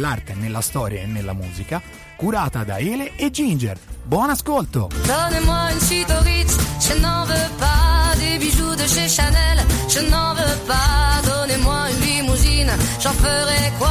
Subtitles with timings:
[0.00, 1.80] nell'arte, nella storia e nella musica,
[2.16, 3.78] curata da Ele e Ginger.
[4.02, 4.88] Buon ascolto!
[5.04, 9.58] Donnez-moi une Ritz, je n'en veux pas des bijoux de chez Chanel,
[9.88, 11.20] je n'en veux pas.
[11.22, 13.88] Donnez-moi une limousine, j'en ferai quoi.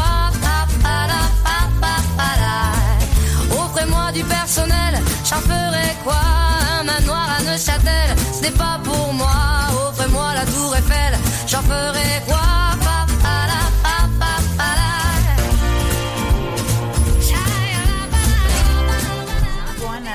[3.52, 6.22] Offrez-moi du personnel, j'en ferai quoi
[6.80, 9.30] Un manoir à Neuchâtel, ce n'est pas pour moi.
[9.88, 11.14] Offrez-moi la tour Eiffel,
[11.48, 12.49] j'en ferai quoi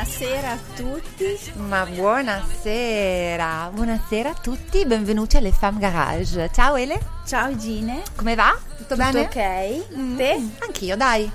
[0.04, 1.38] Buonasera a tutti.
[1.54, 6.50] Ma buonasera, buonasera a tutti, benvenuti alle Fam Garage.
[6.52, 8.02] Ciao Ele, Ciao Gine.
[8.14, 8.50] come va?
[8.76, 9.20] Tutto, Tutto bene?
[9.22, 9.96] ok?
[9.96, 10.48] Mm, Te?
[10.58, 11.30] Anch'io, dai.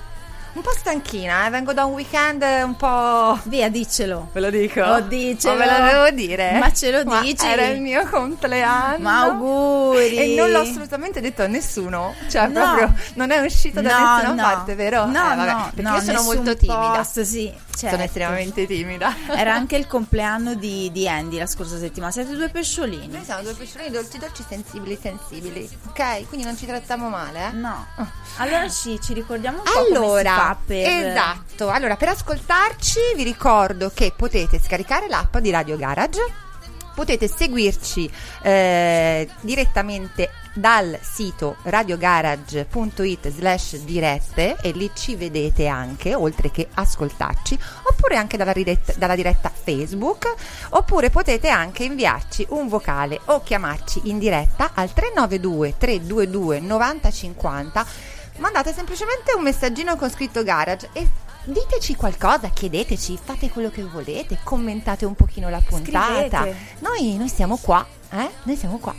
[0.59, 1.49] Un po' stanchina, eh?
[1.51, 3.39] vengo da un weekend un po'...
[3.43, 4.27] Via, diccelo.
[4.33, 4.81] Ve lo dico?
[4.81, 5.53] Oh, dicelo.
[5.53, 6.59] Oh, ve lo devo dire?
[6.59, 7.45] Ma ce lo Ma dici?
[7.47, 8.97] Era il mio compleanno.
[8.99, 10.17] Ma auguri.
[10.17, 12.13] E non l'ho assolutamente detto a nessuno.
[12.29, 12.61] Cioè, No.
[12.61, 14.41] proprio non è uscito da No, nessuna no.
[14.41, 15.05] parte, vero?
[15.05, 16.91] No, Eh, vabbè, no, perché no, io sono molto timida.
[16.97, 17.89] post, sì, certo.
[17.95, 19.15] Sono estremamente timida.
[19.33, 22.11] Era anche il compleanno di, di Andy la scorsa settimana.
[22.11, 23.07] Siete due pesciolini.
[23.07, 26.27] Noi siamo due pesciolini dolci dolci sensibili sensibili, ok?
[26.27, 27.51] Quindi non ci trattiamo male, eh?
[27.53, 27.85] No.
[28.41, 30.87] Allora ci, ci ricordiamo un po' come si Allora, fa per...
[30.87, 31.69] esatto.
[31.69, 36.47] Allora, per ascoltarci vi ricordo che potete scaricare l'app di Radio Garage.
[36.93, 38.11] Potete seguirci
[38.41, 47.57] eh, direttamente dal sito radiogarage.it slash dirette e lì ci vedete anche, oltre che ascoltarci,
[47.83, 50.33] oppure anche dalla, ridetta- dalla diretta Facebook,
[50.69, 58.73] oppure potete anche inviarci un vocale o chiamarci in diretta al 392 322 9050 mandate
[58.73, 61.07] semplicemente un messaggino con scritto garage e
[61.43, 66.47] diteci qualcosa, chiedeteci, fate quello che volete, commentate un pochino la puntata.
[66.79, 68.29] Noi, noi siamo qua, eh?
[68.43, 68.93] Noi siamo qua.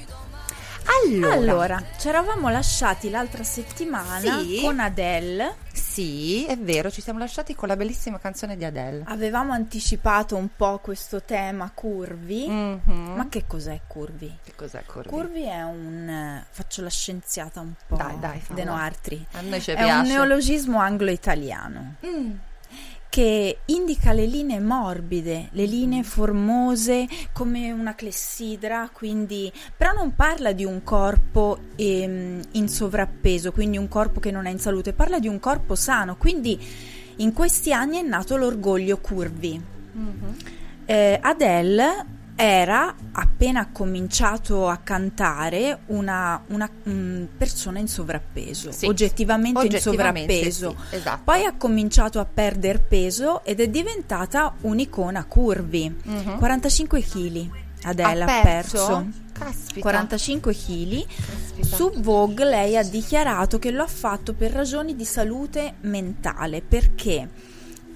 [1.05, 4.61] Allora, Allora, ci eravamo lasciati l'altra settimana Sì.
[4.63, 5.55] con Adele.
[5.91, 9.03] Sì, è vero, ci siamo lasciati con la bellissima canzone di Adele.
[9.07, 12.47] Avevamo anticipato un po' questo tema curvi.
[12.49, 13.15] Mhm.
[13.17, 14.39] Ma che cos'è curvi?
[14.45, 15.09] che cos'è Curvy?
[15.09, 16.09] Curvi è un...
[16.09, 17.97] eh, faccio la scienziata un po'.
[17.97, 18.43] Dai, dai.
[18.51, 19.27] De Noartri.
[19.33, 19.93] A noi ci È piace.
[19.95, 22.31] un neologismo anglo-italiano Mm.
[23.11, 30.53] Che indica le linee morbide, le linee formose come una clessidra, quindi però non parla
[30.53, 35.19] di un corpo ehm, in sovrappeso, quindi un corpo che non è in salute, parla
[35.19, 36.59] di un corpo sano, quindi
[37.17, 39.61] in questi anni è nato l'orgoglio curvi.
[39.93, 40.37] Mhm.
[40.87, 48.87] Eh, Adele era appena cominciato a cantare una, una, mm, persona in sovrappeso, Sì.
[48.87, 50.77] oggettivamente, in Oggettivamente, sovrappeso.
[50.91, 51.21] sì, esatto.
[51.25, 55.95] Poi ha cominciato a perdere peso ed è diventata un'icona curvi.
[56.03, 56.39] Mhm.
[56.39, 57.51] 45 kg
[57.83, 58.87] Adele ha, Ha perso.
[58.87, 59.07] perso?
[59.33, 59.81] Caspita.
[59.81, 61.05] 45 kg.
[61.63, 67.29] Su Vogue lei ha dichiarato che lo ha fatto per ragioni di salute mentale perché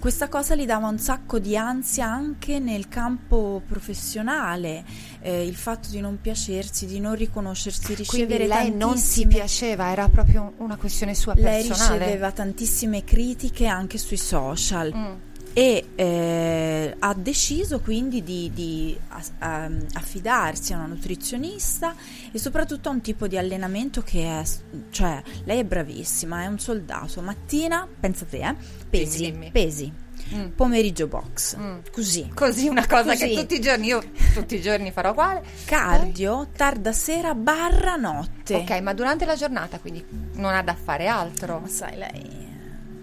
[0.04, 4.84] questa cosa gli dava un sacco di ansia anche nel campo professionale,
[5.22, 9.91] eh, il fatto di non piacersi, di non riconoscersi, Quindi ricevere lei non si piaceva,
[9.91, 12.00] era proprio una questione sua Lei personale.
[12.00, 15.15] riceveva tantissime critiche anche sui social Mm.
[15.56, 18.98] E eh, ha deciso quindi di, di
[19.38, 21.94] a- affidarsi a una nutrizionista
[22.32, 24.42] e soprattutto a un tipo di allenamento che è,
[24.91, 28.54] cioè lei è bravissima, è un soldato, mattina, pensate eh,
[28.91, 29.50] pesi, Dimmi, dimmi.
[29.53, 29.92] pesi,
[30.34, 30.48] Mm.
[30.56, 31.78] pomeriggio box, Mm.
[31.92, 33.28] così, Così una cosa Così.
[33.28, 35.42] che tutti i giorni io tutti i giorni farò uguale.
[35.66, 38.54] cardio, tarda sera barra notte.
[38.54, 40.03] Ok, ma durante la giornata quindi
[40.36, 41.59] non ha da fare altro.
[41.60, 42.44] Ma sai lei...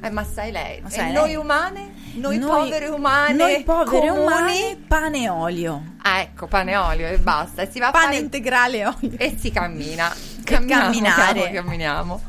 [0.04, 1.94] Eh, ma sai lei, Ma sai noi umane?
[2.16, 3.34] Noi, Noi- povere umane?
[3.34, 4.26] Noi povere comuni?
[4.26, 5.84] umane, pane e olio.
[6.02, 7.62] Ah, ecco, pane e olio e basta.
[7.62, 9.18] E si va a Pane fare integrale e olio.
[9.18, 10.12] e si cammina.
[10.44, 11.40] Camminiamo, camminare.
[11.42, 12.22] Camminiamo, camminiamo.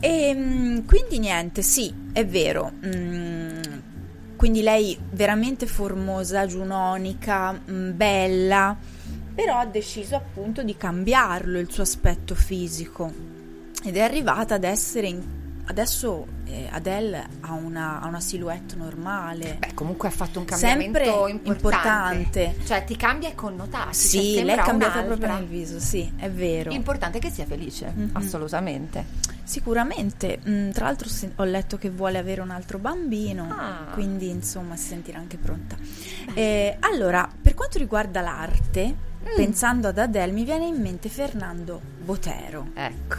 [0.00, 2.70] E mm, quindi niente, sì, è vero.
[2.84, 3.62] mm,
[4.36, 8.76] quindi lei veramente formosa, giunonica, mm, bella,
[9.34, 13.10] però ha deciso appunto di cambiarlo il suo aspetto fisico
[13.84, 15.22] ed è arrivata ad essere in-
[15.70, 19.56] adesso eh, Adele ha una, ha una silhouette normale.
[19.58, 21.50] Beh, comunque ha fatto un cambiamento Sempre importante.
[22.42, 22.56] importante.
[22.66, 23.94] Cioè, ti cambia i connotati.
[23.94, 26.70] sì, cioè, lei è cambiata proprio nel viso, sì, è vero.
[26.72, 28.10] Importante che sia felice, Mhm.
[28.12, 29.04] assolutamente.
[29.44, 33.86] Sicuramente, mm, tra l'altro ho letto che vuole avere un altro bambino, Ah.
[33.92, 35.76] quindi insomma si sentirà anche pronta.
[36.34, 39.34] Eh, allora, per quanto riguarda l'arte, Mm.
[39.36, 42.68] pensando ad Adele mi viene in mente Fernando Botero.
[42.74, 43.16] Ecco.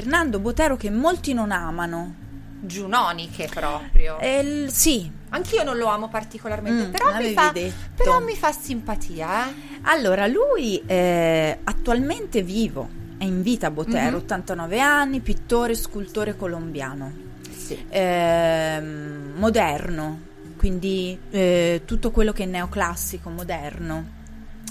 [0.00, 2.14] Fernando Botero che molti non amano.
[2.60, 4.18] Giunoniche proprio.
[4.18, 7.52] Eh, sì, Anch'io non lo amo particolarmente, Mm, però, mi fa,
[7.94, 9.48] però mi fa simpatia.
[9.48, 9.52] Eh?
[9.84, 14.22] allora lui è attualmente vivo, è in vita Botero, Mhm.
[14.22, 17.10] 89 anni, pittore, scultore colombiano.
[17.56, 17.82] sì.
[17.88, 20.20] ehm, moderno,
[20.58, 24.04] quindi eh, tutto quello che è neoclassico, moderno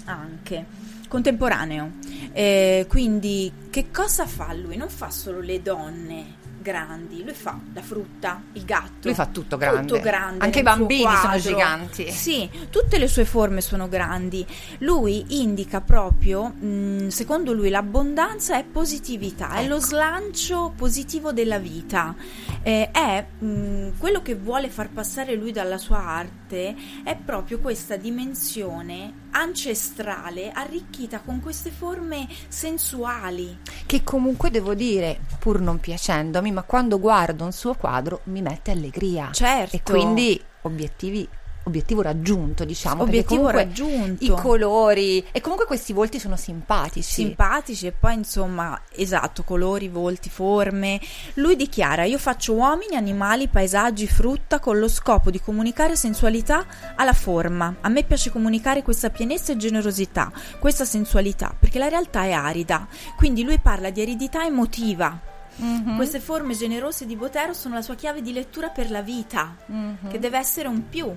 [0.05, 0.65] anche,
[1.07, 1.91] contemporaneo.
[2.31, 4.77] Eh, quindi che cosa fa lui?
[4.77, 9.07] Non fa solo le donne grandi, lui fa la frutta, il gatto.
[9.07, 9.85] Lui fa tutto grande.
[9.85, 10.43] Tutto grande.
[10.43, 12.11] Anche i bambini sono giganti.
[12.11, 14.43] Sì, tutte le sue forme sono grandi.
[14.79, 22.15] Lui indica proprio, mh, secondo lui, l'abbondanza è positività, è lo slancio positivo della vita.
[22.63, 27.95] Eh, è mh, quello che vuole far passare lui dalla sua arte è proprio questa
[27.95, 33.59] dimensione ancestrale arricchita con queste forme sensuali.
[33.85, 38.71] Che comunque devo dire, pur non piacendomi, ma quando guardo un suo quadro mi mette
[38.71, 39.31] allegria.
[39.31, 39.75] Certo.
[39.75, 41.27] E quindi obiettivi
[41.65, 44.23] obiettivo raggiunto, diciamo, Obiettivo raggiunto.
[44.23, 47.11] I colori e comunque questi volti sono simpatici.
[47.11, 50.99] simpatici e poi insomma esatto colori, volti, forme
[51.35, 56.65] lui dichiara io faccio uomini, animali, paesaggi, frutta con lo scopo di comunicare sensualità
[56.95, 62.23] alla forma a me piace comunicare questa pienezza e generosità questa sensualità perché la realtà
[62.23, 62.87] è arida
[63.17, 65.19] quindi lui parla di aridità emotiva
[65.57, 65.95] Mhm.
[65.95, 70.09] queste forme generose di Botero sono la sua chiave di lettura per la vita Mhm.
[70.09, 71.09] che deve essere un più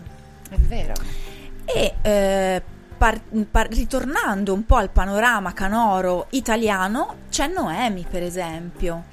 [0.48, 0.94] È vero.
[1.64, 2.62] e eh,
[2.96, 9.04] par- par- ritornando un po' al panorama canoro italiano, c'è Noemi, per esempio.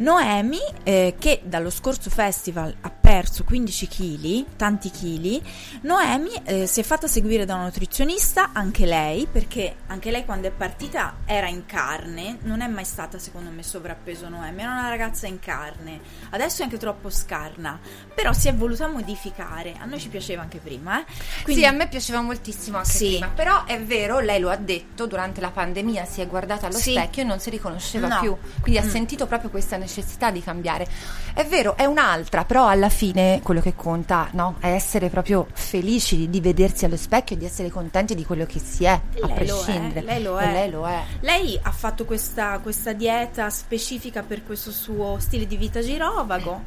[0.00, 5.42] Noemi, eh, che dallo scorso festival ha perso 15 kg, tanti chili,
[5.82, 10.48] Noemi eh, si è fatta seguire da una nutrizionista, anche lei, perché anche lei quando
[10.48, 14.88] è partita era in carne, non è mai stata secondo me sovrappeso Noemi, era una
[14.88, 16.00] ragazza in carne,
[16.30, 17.78] adesso è anche troppo scarna,
[18.14, 21.04] però si è voluta modificare, a noi ci piaceva anche prima, eh?
[21.42, 23.08] Quindi- Sì, a me piaceva moltissimo anche Sì.
[23.08, 26.78] prima, però è vero, lei lo ha detto, durante la pandemia si è guardata allo
[26.78, 26.92] Sì.
[26.92, 28.20] specchio e non si riconosceva No.
[28.20, 28.88] più, quindi ha Mm.
[28.88, 29.88] sentito proprio questa necessità
[30.32, 30.86] di cambiare.
[31.32, 36.28] È vero, è un'altra, però alla fine quello che conta no, è essere proprio felici
[36.28, 39.20] di vedersi allo specchio e di essere contenti di quello che si è, a Lei
[39.20, 40.06] lo è, prescindere.
[40.06, 40.52] lei lo è.
[40.52, 41.02] lei lo è.
[41.20, 46.62] Lei ha fatto questa, questa dieta specifica per questo suo stile di vita girovago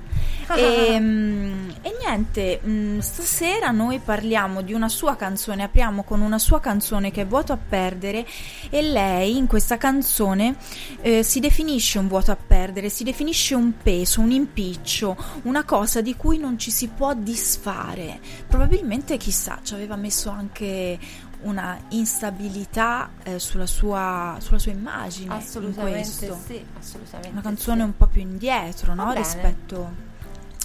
[0.55, 6.39] e, mm, e niente, mm, stasera noi parliamo di una sua canzone, apriamo con una
[6.39, 8.25] sua canzone che è Vuoto a perdere
[8.69, 10.55] e lei in questa canzone
[11.01, 13.12] eh, si definisce un vuoto a perdere, si definisce
[13.56, 18.19] un peso, un impiccio, una cosa di cui non ci si può disfare.
[18.48, 21.00] Probabilmente chissà, ci aveva messo anche
[21.44, 25.25] una instabilità eh, sulla, sua, sulla sua immagine.
[25.25, 26.04] in Assolutamente
[26.45, 27.30] sì, assolutamente.
[27.30, 27.86] Una canzone sì.
[27.86, 29.13] un po' più indietro, no?
[29.13, 30.02] Rispetto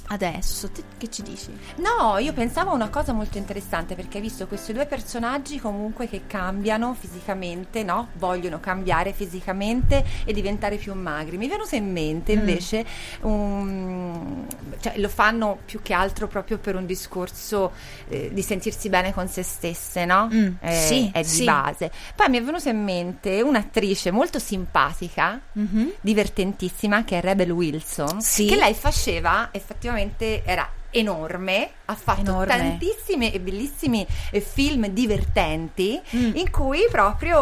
[0.09, 0.71] adesso.
[0.71, 1.57] Te- che ci dici?
[1.77, 6.09] No, io pensavo a una cosa molto interessante perché hai visto questi due personaggi comunque
[6.09, 8.09] che cambiano fisicamente, no?
[8.15, 11.37] Vogliono cambiare fisicamente e diventare più magri.
[11.37, 12.39] Mi è venuto in mente Mm.
[12.39, 12.85] invece
[13.23, 14.47] un-
[14.81, 17.73] cioè, lo fanno più che altro proprio per un discorso
[18.09, 20.29] eh, di sentirsi bene con se stesse, no?
[20.33, 21.45] Mm, Eh, sì, è di sì.
[21.45, 21.91] base.
[22.15, 25.93] Poi mi è venuta in mente un'attrice molto simpatica Mhm.
[26.01, 28.47] divertentissima che è Rebel Wilson Sì.
[28.47, 29.97] che lei faceva effettivamente
[30.45, 32.47] era enorme ha fatto Enorme.
[32.47, 36.37] tantissimi e bellissimi eh, film divertenti Mm.
[36.37, 37.39] in cui proprio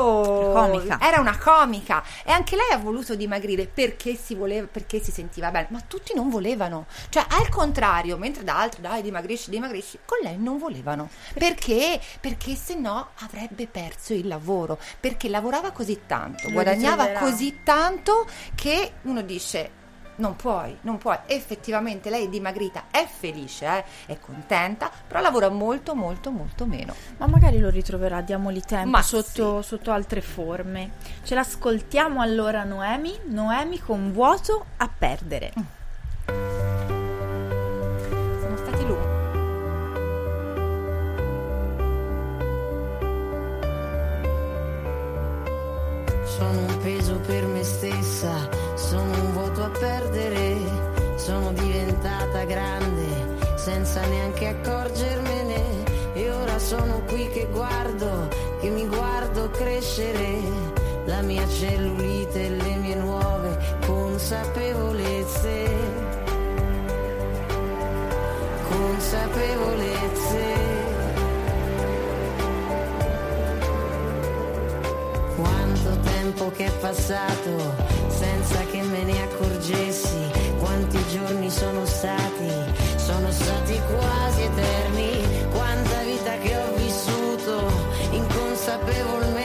[0.52, 0.98] Comica.
[1.00, 2.02] era una comica.
[2.24, 5.68] E anche lei ha voluto dimagrire perché si voleva perché si sentiva bene.
[5.70, 6.86] Ma tutti non volevano.
[7.08, 11.08] Cioè al contrario mentre da altri dai dimagrisci dimagrisci con lei non volevano.
[11.34, 12.00] Perché?
[12.20, 14.76] Perché se no avrebbe perso il lavoro.
[14.98, 18.26] Perché lavorava così tanto Lo guadagnava così tanto
[18.56, 19.70] che uno dice
[20.16, 21.16] non puoi, non puoi.
[21.26, 26.94] Effettivamente lei è dimagrita, è felice, eh, è contenta, però lavora molto, molto, molto meno.
[27.18, 30.92] Ma magari lo ritroverà, diamogli tempo Ma sotto, sotto altre forme.
[31.22, 35.52] Ce l'ascoltiamo allora Noemi, Noemi con vuoto a perdere.
[35.52, 35.75] Siamo
[46.36, 50.58] Sono un peso per me stessa, sono un vuoto a perdere,
[51.16, 58.28] sono diventata grande senza neanche accorgermene e ora sono qui che guardo,
[58.60, 60.38] che mi guardo crescere,
[61.06, 65.70] la mia cellulite e le mie nuove consapevolezze,
[68.68, 69.95] consapevolezze.
[76.36, 77.74] Tempo che è passato
[78.08, 82.50] senza che me ne accorgessi, quanti giorni sono stati,
[82.96, 87.72] sono stati quasi eterni, quanta vita che ho vissuto
[88.10, 89.35] inconsapevolmente,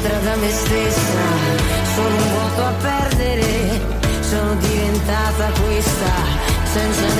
[0.00, 1.24] un'altra da me stessa,
[1.94, 3.80] sono un vuoto a perdere,
[4.20, 6.12] sono diventata questa,
[6.64, 7.19] senza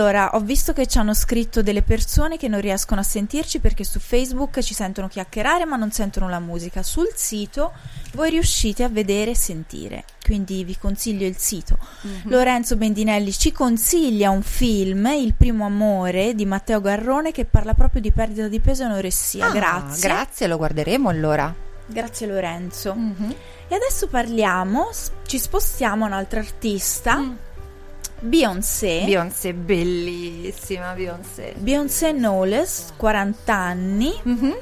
[0.00, 3.84] allora ho visto che ci hanno scritto delle persone che non riescono a sentirci perché
[3.84, 6.82] su Facebook ci sentono chiacchierare ma non sentono la musica.
[6.82, 7.72] Sul sito
[8.14, 11.76] voi riuscite a vedere e sentire, quindi vi consiglio il sito.
[12.24, 18.00] Lorenzo Bendinelli ci consiglia un film, Il primo amore di Matteo Garrone che parla proprio
[18.00, 19.48] di perdita di peso e anoressia.
[19.48, 20.08] Ah, grazie.
[20.08, 21.54] Grazie, lo guarderemo allora.
[21.86, 22.96] Grazie Lorenzo.
[23.68, 24.88] E adesso parliamo,
[25.26, 27.36] ci spostiamo a un'altra artista,
[28.20, 29.02] Beyoncé.
[29.04, 31.54] Beyoncé, bellissima Beyoncé.
[31.56, 34.12] Beyoncé Knowles, 40 anni.
[34.22, 34.56] Mhm.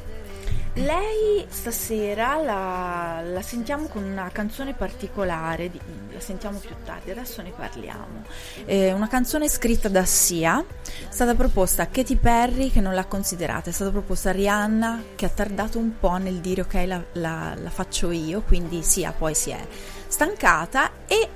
[0.74, 5.80] Lei stasera la, la sentiamo con una canzone particolare, di-
[6.12, 8.22] la sentiamo più tardi, adesso ne parliamo.
[8.64, 13.06] Eh, una canzone scritta da Sia, è stata proposta a Katy Perry che non l'ha
[13.06, 17.02] considerata, è stata proposta a Rihanna che ha tardato un po' nel dire ok la,
[17.14, 19.58] la- la faccio io, quindi Sia poi si è
[20.06, 21.28] stancata e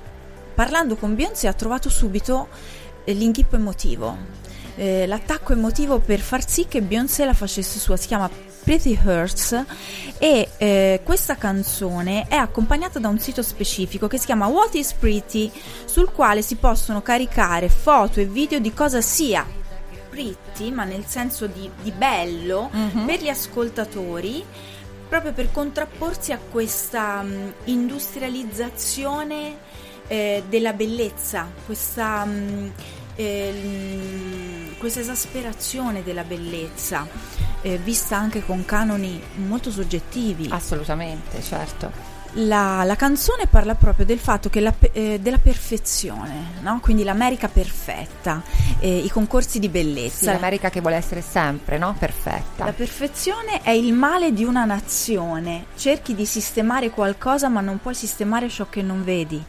[0.53, 2.47] parlando con Beyoncé ha trovato subito
[3.03, 4.17] eh, l'inghippo emotivo,
[4.75, 8.29] eh, l'attacco emotivo per far sì che Beyoncé la facesse sua, si chiama
[8.63, 9.63] Pretty Hurts
[10.17, 14.93] e eh, questa canzone è accompagnata da un sito specifico che si chiama What is
[14.93, 15.51] Pretty
[15.85, 19.45] sul quale si possono caricare foto e video di cosa sia
[20.09, 22.69] pretty ma nel senso di, di bello
[23.05, 24.43] per gli ascoltatori
[25.09, 29.62] proprio per contrapporsi a questa mh, industrializzazione
[30.07, 32.71] eh, della bellezza, questa, mh,
[33.15, 37.07] eh, mh, questa esasperazione della bellezza,
[37.61, 40.47] eh, vista anche con canoni molto soggettivi.
[40.49, 42.12] Assolutamente, certo.
[42.37, 46.79] La, la canzone parla proprio del fatto che la, eh, della perfezione, no?
[46.81, 48.41] quindi l'America perfetta,
[48.79, 50.31] eh, i concorsi di Sì, bellezza.
[50.31, 51.95] l'America che vuole essere sempre, no?
[51.97, 52.65] Perfetta.
[52.65, 55.65] La perfezione è il male di una nazione.
[55.75, 59.41] Cerchi di sistemare qualcosa, ma non puoi sistemare ciò che non vedi.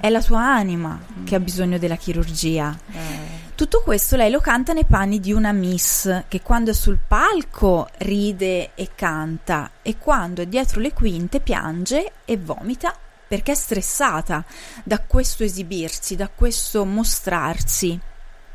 [0.00, 2.74] È la tua anima che ha bisogno della chirurgia.
[2.90, 3.29] Eh,
[3.60, 7.90] Tutto questo lei lo canta nei panni di una miss che quando è sul palco
[7.98, 12.96] ride e canta e quando è dietro le quinte piange e vomita
[13.28, 14.42] perché è stressata
[14.82, 18.00] da questo esibirsi, da questo mostrarsi.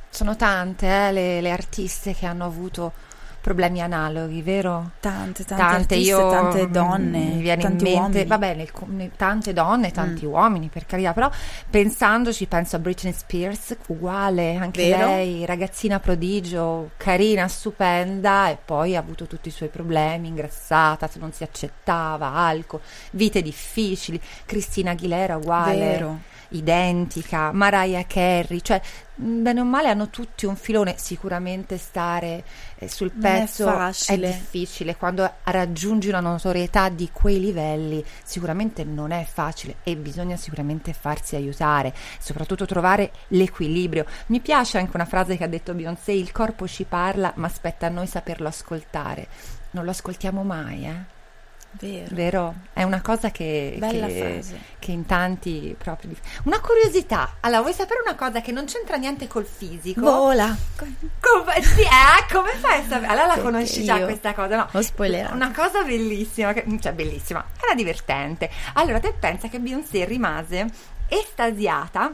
[0.09, 2.91] Sono tante eh, le, le artiste che hanno avuto
[3.45, 4.93] problemi analoghi, vero?
[4.99, 8.25] Tante, tante, artiste, io tante mm, donne, mi viene tanti in mente, uomini.
[8.25, 8.27] Mm.
[8.27, 11.29] vabbè, nel co- ne- tante donne, tanti uomini, per carità, però
[11.69, 15.05] pensandoci penso a Britney Spears, uguale, anche Vero?
[15.05, 21.19] lei, ragazzina prodigio, carina, stupenda e poi ha avuto tutti i suoi problemi, ingrassata, se
[21.19, 24.19] non si accettava, alcol, vite difficili.
[24.45, 25.75] Cristina Aguilera uguale.
[25.77, 26.19] Vero.
[26.57, 28.81] Identica, Mariah Carey, cioè
[29.15, 32.43] mh, bene o male hanno tutti un filone, sicuramente stare
[32.77, 34.27] eh, sul Non è pezzo facile.
[34.27, 40.93] difficile, quando raggiungi una notorietà di quei livelli sicuramente non è facile e bisogna sicuramente
[40.93, 44.05] farsi aiutare, soprattutto trovare l'equilibrio.
[44.27, 47.87] Mi piace anche una frase che ha detto Beyoncé, il corpo ci parla ma aspetta
[47.87, 49.27] a noi saperlo ascoltare.
[49.71, 51.13] Non lo ascoltiamo mai, eh?
[51.79, 52.15] Vero.
[52.15, 52.55] Vero?
[52.73, 54.59] È una cosa che, Bella che, frase.
[54.79, 56.11] che in tanti proprio...
[56.43, 60.01] Una curiosità, allora vuoi sapere una cosa che non c'entra niente col fisico?
[60.01, 60.55] Vola.
[60.77, 63.07] Come, sì, eh, come fai a sapere?
[63.07, 64.55] Allora la conosci già questa cosa?
[64.55, 64.67] No.
[64.71, 65.33] ho spoilerato.
[65.33, 68.49] Una cosa bellissima, che- cioè bellissima, era divertente.
[68.73, 70.67] Allora te pensa che Beyoncé rimase
[71.07, 72.13] estasiata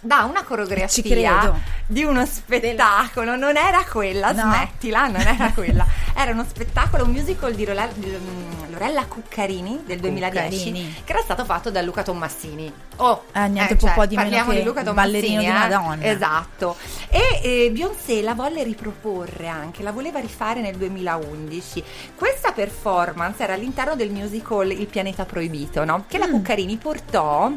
[0.00, 1.54] da una coreografia
[1.86, 4.42] di uno spettacolo, non era quella, No.
[4.42, 9.82] smettila, non era quella, era uno spettacolo, un musical di Lorella, di, mm, Lorella Cuccarini
[9.86, 10.94] del 2010 Cuccarini.
[11.04, 12.72] che era stato fatto da Luca Tommassini.
[12.96, 15.52] Oh, Ah, niente po' po' di parliamo di Luca Tommassini, ballerino di eh?
[15.52, 16.04] Madonna.
[16.04, 16.76] Esatto.
[17.08, 21.82] E eh, Beyoncé la volle riproporre anche, la voleva rifare nel 2011.
[22.14, 26.04] Questa performance era all'interno del musical Il pianeta proibito, no?
[26.06, 26.32] Che la Mm.
[26.32, 27.50] Cuccarini portò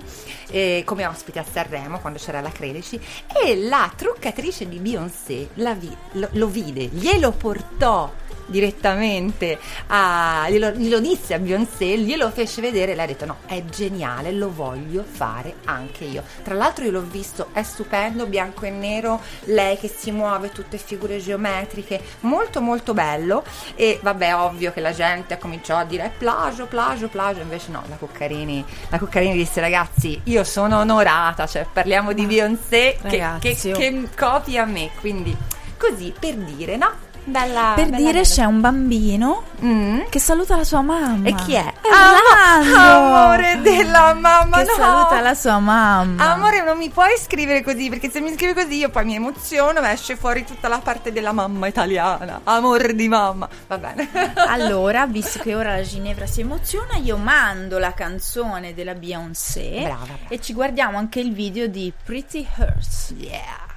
[0.49, 2.97] eh, come ospite a Sanremo quando c'era la Credici
[3.43, 8.09] e la truccatrice di Beyoncé vi- lo, lo vide, glielo portò
[8.51, 13.37] direttamente a, glielo, glielo disse a Beyoncé, glielo fece vedere e lei ha detto no,
[13.47, 16.23] è geniale, lo voglio fare anche io.
[16.43, 20.77] Tra l'altro io l'ho visto, è stupendo, bianco e nero, lei che si muove, tutte
[20.77, 23.43] figure geometriche, molto molto bello
[23.75, 27.83] e vabbè ovvio che la gente cominciò a dire "Eh, plagio, plagio, plagio, invece no,
[27.87, 33.55] la Cuccarini, la Cuccarini disse ragazzi io sono onorata, cioè parliamo di Beyoncé che, che,
[33.55, 35.35] che copia me, quindi
[35.77, 37.09] così per dire no?
[37.23, 38.23] Bella, Per bella dire bella.
[38.25, 39.99] c'è un bambino Mm?
[40.09, 41.27] che saluta la sua mamma.
[41.27, 41.63] E chi è?
[41.63, 42.17] È Amo-
[42.63, 42.77] Orlando!
[42.77, 44.73] amore della mamma, Che no!
[44.75, 46.31] saluta la sua mamma.
[46.33, 49.81] Amore, non mi puoi scrivere così perché se mi scrivi così io poi mi emoziono
[49.81, 52.41] e esce fuori tutta la parte della mamma italiana.
[52.43, 53.47] Amore di mamma.
[53.67, 54.09] Va bene.
[54.47, 60.03] Allora, visto che ora la Ginevra si emoziona, io mando la canzone della Beyoncé Brava,
[60.05, 60.19] brava.
[60.27, 63.13] e ci guardiamo anche il video di Pretty Hurts.
[63.15, 63.69] Yeah.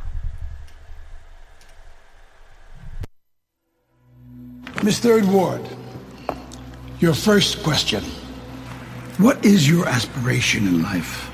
[4.82, 5.62] Miss Third Ward,
[7.00, 8.02] your first question.
[9.18, 11.30] What is your aspiration in life?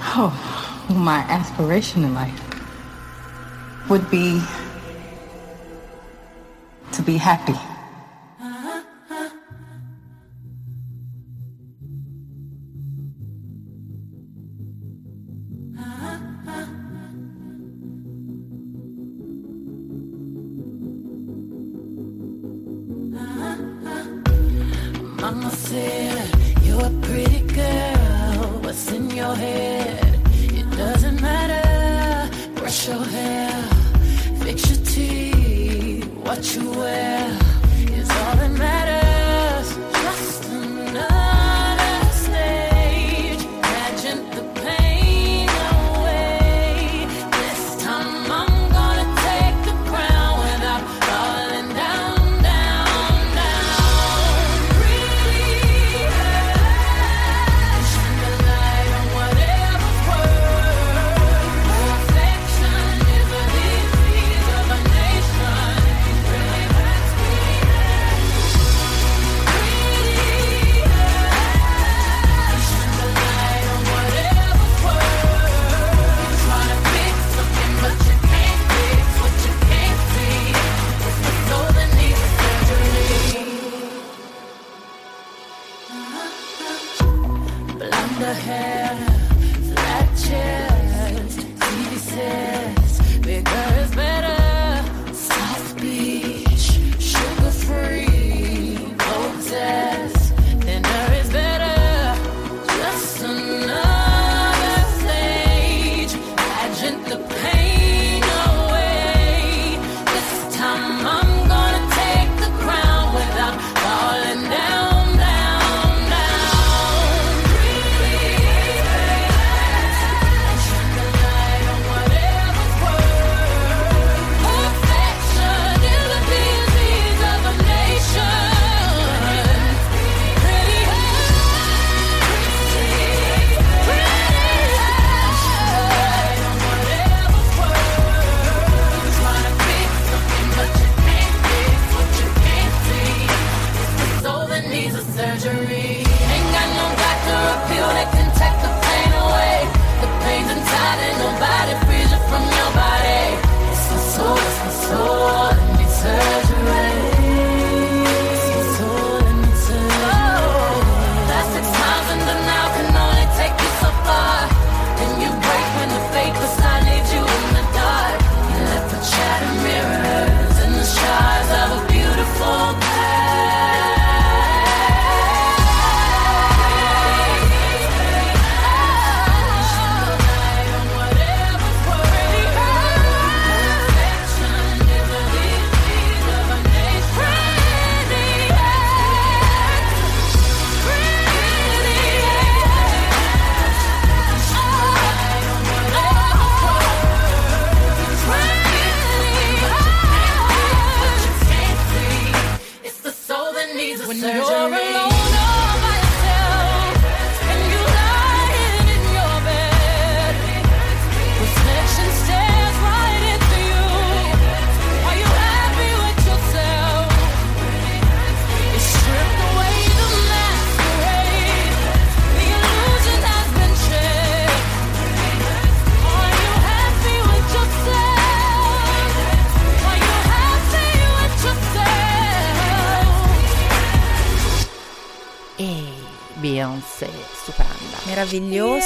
[0.00, 0.32] Oh,
[0.88, 2.40] my aspiration in life
[3.90, 4.42] would be
[6.92, 7.54] to be happy.
[26.64, 28.60] You're a pretty girl.
[28.62, 30.20] What's in your head?
[30.60, 32.30] It doesn't matter.
[32.54, 33.62] Brush your hair,
[34.42, 36.06] fix your teeth.
[36.26, 37.38] What you wear
[37.92, 39.05] is all that matters.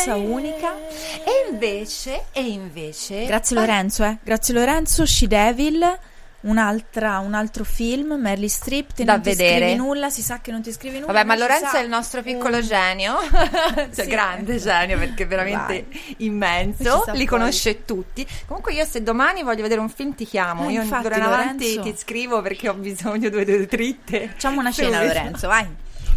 [0.07, 0.75] Meravigliosa, unica.
[1.25, 3.25] E invece, e invece...
[3.27, 4.17] Grazie Lorenzo, eh.
[4.23, 5.99] Grazie Lorenzo, She Devil.
[6.43, 9.59] Un'altra, un altro film, Meryl Streep, te Da non ti vedere.
[9.67, 11.13] scrivi nulla, si sa che non ti scrivi nulla.
[11.13, 14.07] Vabbè, ma Lorenzo è il nostro piccolo un- genio, cioè Sì.
[14.07, 16.15] grande genio perché è veramente Vai.
[16.21, 17.27] Immenso, li poi.
[17.27, 18.27] conosce tutti.
[18.47, 21.23] Comunque io se domani voglio vedere un film ti chiamo, Eh, io infatti, d'ora in
[21.25, 24.29] avanti ti scrivo perché ho bisogno di due dritte.
[24.29, 25.13] Facciamo una cena, Subito.
[25.19, 25.67] Lorenzo, vai.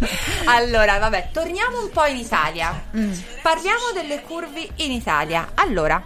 [0.46, 2.84] Allora, vabbè, torniamo un po' in Italia.
[2.96, 3.12] Mm.
[3.42, 5.52] Parliamo delle curvi in Italia.
[5.56, 6.02] Allora,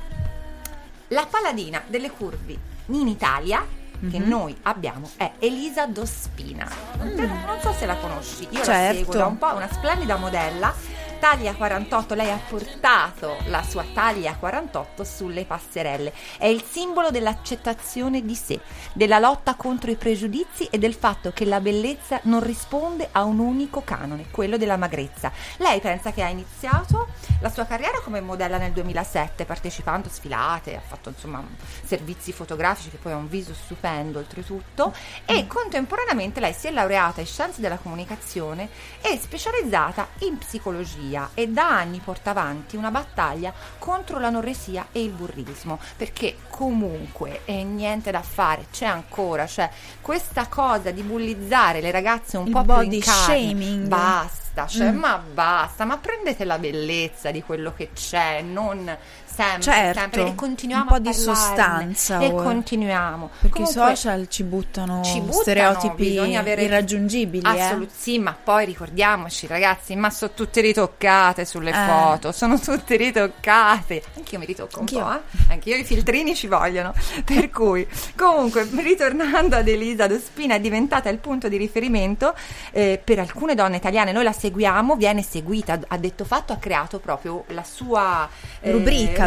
[1.10, 2.58] la paladina delle curvi
[2.88, 3.66] in Italia
[4.12, 4.28] che Mhm.
[4.28, 6.70] noi abbiamo è Elisa Dospina.
[6.98, 8.98] Non, te- non so se la conosci, io la Certo.
[8.98, 10.74] seguo da un po', è una splendida modella.
[11.20, 16.14] Taglia 48, lei ha portato la sua taglia 48 sulle passerelle.
[16.38, 18.60] È il simbolo dell'accettazione di sé,
[18.94, 23.40] della lotta contro i pregiudizi e del fatto che la bellezza non risponde a un
[23.40, 25.32] unico canone, quello della magrezza.
[25.58, 27.08] Lei pensa che ha iniziato
[27.42, 31.44] la sua carriera come modella nel 2007, partecipando a sfilate, ha fatto insomma
[31.84, 34.94] servizi fotografici che poi ha un viso stupendo oltretutto
[35.26, 38.70] e contemporaneamente lei si è laureata in scienze della comunicazione
[39.02, 45.12] e specializzata in psicologia e da anni porta avanti una battaglia contro l'anoressia e il
[45.12, 49.70] burrismo perché comunque è niente da fare, c'è ancora, cioè
[50.02, 53.88] questa cosa di bullizzare le ragazze un Il po' più body in carne, shaming.
[53.88, 54.98] basta, cioè Mm.
[54.98, 58.96] ma basta, ma prendete la bellezza di quello che c'è, non
[59.38, 63.30] sempre, Certo, sempre e continuiamo un po' a di sostanza e continuiamo.
[63.42, 67.46] Perché Comunque, i social ci buttano, ci buttano, stereotipi avere- irraggiungibili.
[67.46, 67.62] eh.
[67.62, 71.86] Assolut- sì, ma poi ricordiamoci, ragazzi, ma sono tutte ritoccate sulle Eh.
[71.88, 74.02] foto, sono tutte ritoccate.
[74.16, 74.98] Anch'io mi ritocco Anch'io.
[75.00, 75.52] un po', eh?
[75.54, 76.94] Anch'io i filtrini ci vogliono.
[77.24, 82.34] Per cui, comunque, ritornando ad Elisa Dospina, è diventata il punto di riferimento
[82.72, 84.12] eh, per alcune donne italiane.
[84.12, 88.28] Noi la seguiamo, viene seguita, ha detto fatto, ha creato proprio la sua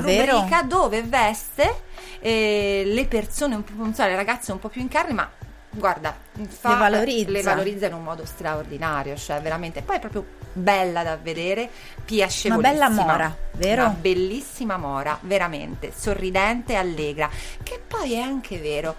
[0.06, 0.66] eh, Rubrica, vero?
[0.66, 1.82] dove veste
[2.20, 5.30] eh, le persone, un po', non so, le ragazze un po' più in carne, ma
[5.72, 6.16] guarda,
[6.48, 7.30] fa- Le valorizza.
[7.30, 12.04] le valorizza in un modo straordinario, cioè veramente, poi è proprio bella da vedere, Una
[12.04, 12.72] piacevolissima.
[12.72, 13.82] bella mora, vero?
[13.84, 17.30] Una bellissima mora, veramente, sorridente e allegra,
[17.62, 18.96] che poi è anche vero,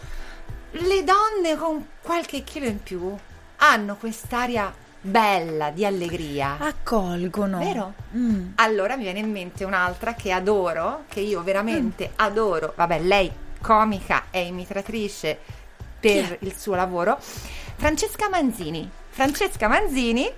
[0.71, 3.13] le donne con qualche chilo in più
[3.57, 6.57] hanno quest'aria bella di allegria.
[6.59, 7.57] Accolgono.
[7.57, 7.93] Vero?
[8.15, 8.51] Mm.
[8.55, 12.73] Allora mi viene in mente un'altra che adoro, che io veramente adoro.
[12.75, 15.37] Vabbè, lei comica e imitatrice
[15.99, 17.17] per il suo lavoro.
[17.19, 18.89] Francesca Manzini.
[19.09, 20.31] Francesca Manzini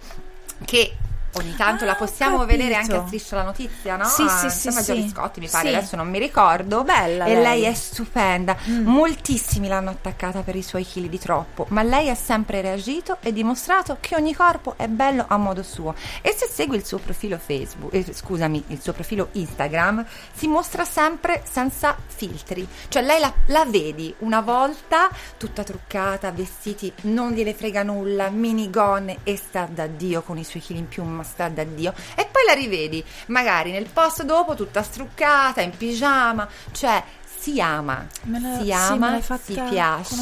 [0.65, 0.95] che
[1.33, 2.57] ogni tanto Ah, la possiamo capito.
[2.57, 4.05] vedere anche a Striscia la Notizia, no?
[4.05, 5.09] Sì, Ah, sì, insieme sì, Giorgi sì.
[5.09, 5.75] Scotti, mi pare, Sì.
[5.75, 6.83] adesso non mi ricordo.
[6.83, 7.43] Bella E lei.
[7.43, 8.55] lei è stupenda.
[8.69, 8.85] Mm.
[8.87, 13.33] Moltissimi l'hanno attaccata per i suoi chili di troppo, ma lei ha sempre reagito e
[13.33, 15.95] dimostrato che ogni corpo è bello a modo suo.
[16.21, 20.85] E se segui il suo profilo Facebook, eh, scusami, il suo profilo Instagram, si mostra
[20.85, 22.67] sempre senza filtri.
[22.87, 29.19] Cioè lei la, la vedi una volta tutta truccata, vestiti, non gliene frega nulla, minigonne
[29.23, 31.93] e sta da Dio con i suoi chili in più, ma sta da Dio.
[32.15, 37.03] E poi la rivedi, magari nel post dopo tutta struccata, in pigiama, cioè
[37.37, 38.05] si ama,
[38.39, 40.15] la- si sì, ama, fatta si piace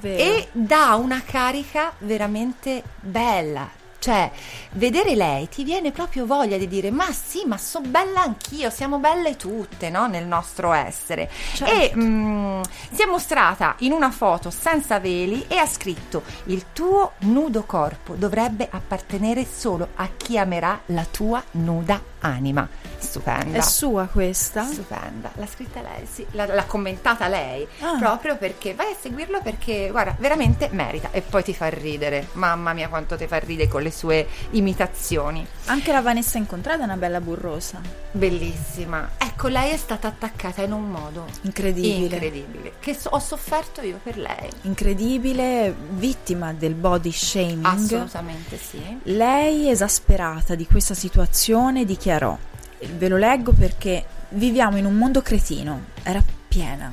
[0.00, 3.80] te, e dà una carica veramente bella.
[4.02, 4.32] Cioè,
[4.72, 8.98] vedere lei ti viene proprio voglia di dire: Ma sì, ma so bella anch'io, siamo
[8.98, 10.08] belle tutte, no?
[10.08, 11.30] Nel nostro essere.
[11.54, 11.72] Certo.
[11.72, 17.12] E mm, si è mostrata in una foto senza veli e ha scritto: Il tuo
[17.18, 22.66] nudo corpo dovrebbe appartenere solo a chi amerà la tua nuda anima.
[22.98, 23.58] Stupenda.
[23.58, 24.64] È sua questa?
[24.64, 27.96] Stupenda, l'ha scritta lei, sì, l'ha, l'ha commentata lei, Ah.
[27.98, 32.72] proprio perché vai a seguirlo perché, guarda, veramente merita e poi ti fa ridere, mamma
[32.72, 36.96] mia quanto ti fa ridere con le sue imitazioni, Anche la Vanessa Incontrada è una
[36.96, 37.80] bella burrosa.
[38.12, 39.10] bellissima.
[39.18, 42.14] Ecco, lei è stata attaccata in un modo Incredibile.
[42.14, 47.64] incredibile, che so- ho sofferto io per lei, Incredibile, vittima del body shaming.
[47.64, 48.98] assolutamente sì.
[49.04, 52.36] Lei, esasperata di questa situazione, dichiarò:
[52.96, 55.86] Ve lo leggo perché viviamo in un mondo cretino.
[56.02, 56.92] Era piena.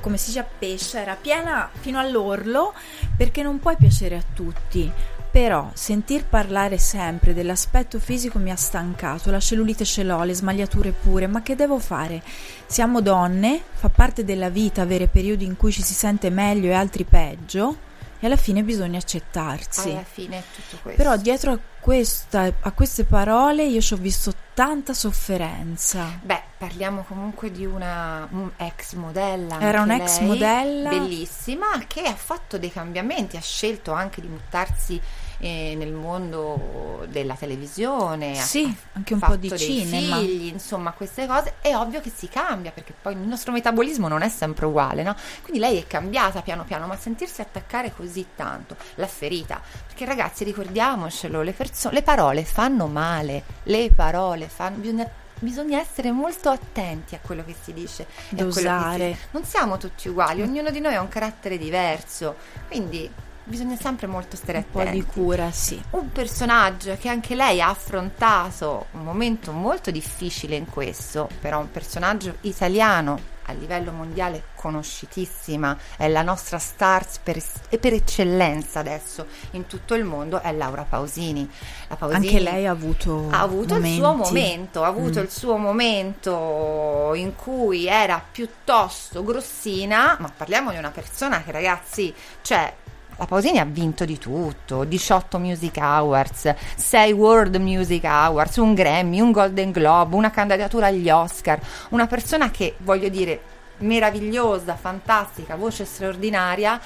[0.00, 2.74] Come si dice a pesce, era piena fino all'orlo
[3.16, 4.90] perché non puoi piacere a tutti.
[5.28, 10.92] Però sentir parlare sempre dell'aspetto fisico mi ha stancato, la cellulite ce l'ho, le smagliature
[10.92, 12.22] pure, ma che devo fare?
[12.64, 16.74] Siamo donne, fa parte della vita avere periodi in cui ci si sente meglio e
[16.74, 17.76] altri peggio,
[18.20, 19.90] e alla fine bisogna accettarsi.
[19.90, 21.02] Alla fine è tutto questo.
[21.02, 26.18] Però dietro a, questa- a queste parole io ci ho visto tanta sofferenza.
[26.22, 29.60] Beh, parliamo comunque di una un ex modella.
[29.60, 30.88] Era un'ex modella.
[30.90, 35.00] Bellissima, che ha fatto dei cambiamenti, ha scelto anche di buttarsi
[35.38, 40.16] eh, nel mondo della televisione, Sì, anche un po' di cinema.
[40.18, 41.54] figli, insomma, queste cose.
[41.60, 45.14] È ovvio che si cambia perché poi il nostro metabolismo non è sempre uguale, no?
[45.42, 49.60] Quindi lei è cambiata piano piano, ma sentirsi attaccare così tanto l'ha ferita.
[49.86, 54.76] Perché ragazzi, ricordiamocelo, le, perso- le parole fanno male, le parole fanno.
[54.78, 58.02] Bisogna, bisogna essere molto attenti a quello che si dice.
[58.02, 59.18] e a quello che si- Dosare.
[59.32, 62.36] Non siamo tutti uguali, ognuno di noi ha un carattere diverso.
[62.68, 63.10] Quindi
[63.46, 65.80] bisogna sempre molto stare Un po' attenti di cura, sì.
[65.90, 71.70] un personaggio che anche lei ha affrontato un momento molto difficile in questo, però un
[71.70, 79.26] personaggio italiano a livello mondiale conosciutissima, è la nostra star per, e per eccellenza adesso
[79.52, 81.48] in tutto il mondo, è Laura Pausini.
[81.86, 85.22] La Pausini Anche lei ha avuto ha avuto il suo momento, ha avuto Mm.
[85.22, 92.12] il suo momento in cui era piuttosto grossina, ma parliamo di una persona che ragazzi,
[92.42, 92.74] cioè
[93.16, 99.20] la Pausini ha vinto di tutto, 18 Music Awards, 6 World Music Awards, un Grammy,
[99.20, 101.58] un Golden Globe, una candidatura agli Oscar,
[101.90, 103.40] una persona che, voglio dire,
[103.78, 106.80] meravigliosa, fantastica, voce straordinaria,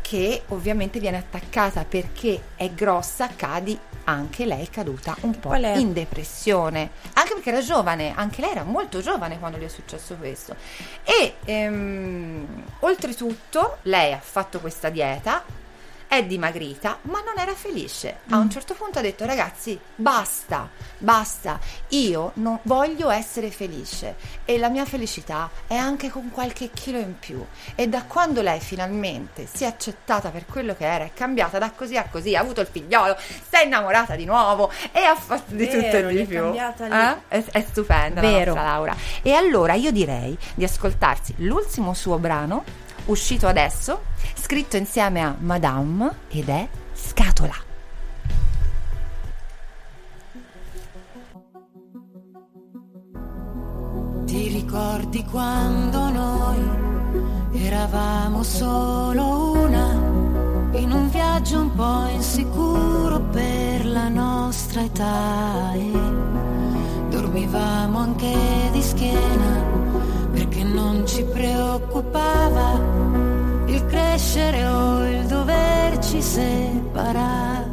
[0.00, 5.80] che ovviamente viene attaccata perché è grossa, cadi anche lei è caduta un po' lei-
[5.80, 10.14] in depressione, anche perché era giovane, anche lei era molto giovane quando gli è successo
[10.16, 10.56] questo.
[11.04, 15.44] E ehm, oltretutto lei ha fatto questa dieta,
[16.08, 18.20] è dimagrita, ma non era felice.
[18.30, 24.16] A un certo punto ha detto ragazzi, basta, basta, io non voglio essere felice
[24.46, 27.44] e la mia felicità è anche con qualche chilo in più.
[27.74, 31.70] E da quando lei finalmente si è accettata per quello che era, è cambiata da
[31.72, 35.54] così a così, ha avuto il figliolo, si è innamorata di nuovo e ha fatto
[35.54, 36.42] di Vero, tutto e di più.
[36.44, 37.16] Eh?
[37.28, 38.54] È, è stupenda la Vero.
[38.54, 38.96] nostra Laura.
[39.20, 44.02] E allora io direi di ascoltarsi l'ultimo suo brano, uscito adesso,
[44.34, 47.54] scritto insieme a Madame ed è Scatola.
[54.24, 59.92] Ti ricordi quando noi eravamo solo una,
[60.72, 65.90] in un viaggio un po' insicuro per la nostra età e
[67.08, 68.36] dormivamo anche
[68.72, 69.87] di schiena
[70.48, 72.80] perché non ci preoccupava
[73.66, 77.66] il crescere o il doverci separare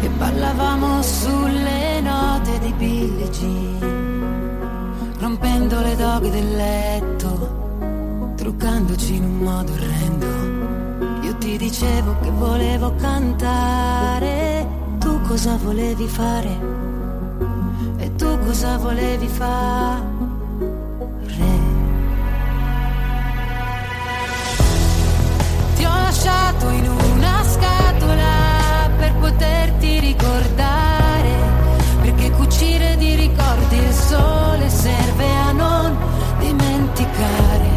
[0.00, 9.38] e ballavamo sulle note di Billie Jean, rompendo le doghe del letto, truccandoci in un
[9.38, 10.26] modo orrendo.
[11.22, 14.66] Io ti dicevo che volevo cantare,
[14.98, 16.84] tu cosa volevi fare?
[17.96, 20.15] E tu cosa volevi fare?
[26.06, 31.34] Lasciato in una scatola per poterti ricordare,
[32.00, 35.96] perché cucire di ricordi il sole serve a non
[36.38, 37.70] dimenticare.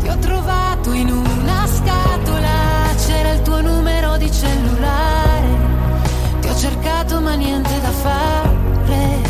[0.00, 5.50] Ti ho trovato in una scatola, c'era il tuo numero di cellulare,
[6.40, 9.20] ti ho cercato ma niente da fare,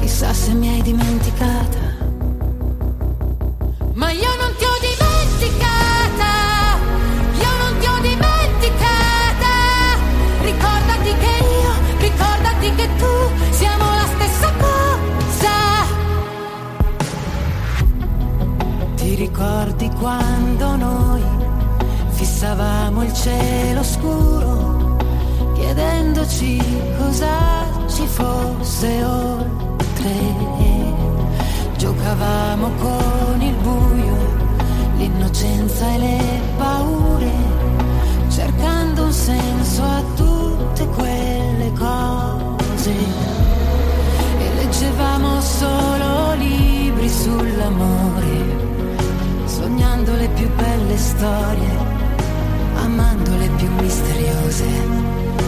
[0.00, 1.67] chissà se mi hai dimenticata.
[19.38, 21.22] Ricordi quando noi
[22.08, 24.96] fissavamo il cielo scuro,
[25.54, 26.60] chiedendoci
[26.98, 29.76] cosa ci fosse oltre?
[31.76, 34.16] Giocavamo con il buio,
[34.96, 37.30] l'innocenza e le paure,
[38.30, 42.92] cercando un senso a tutte quelle cose.
[44.38, 48.47] E leggevamo solo libri sull'amore,
[50.08, 51.76] sognando le più belle storie,
[52.76, 54.64] amando le più misteriose.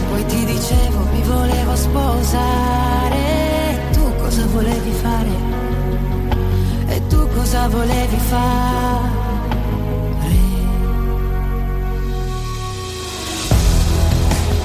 [0.09, 3.19] Poi ti dicevo mi volevo sposare,
[3.91, 5.29] tu cosa volevi fare?
[6.87, 9.19] E tu cosa volevi fare?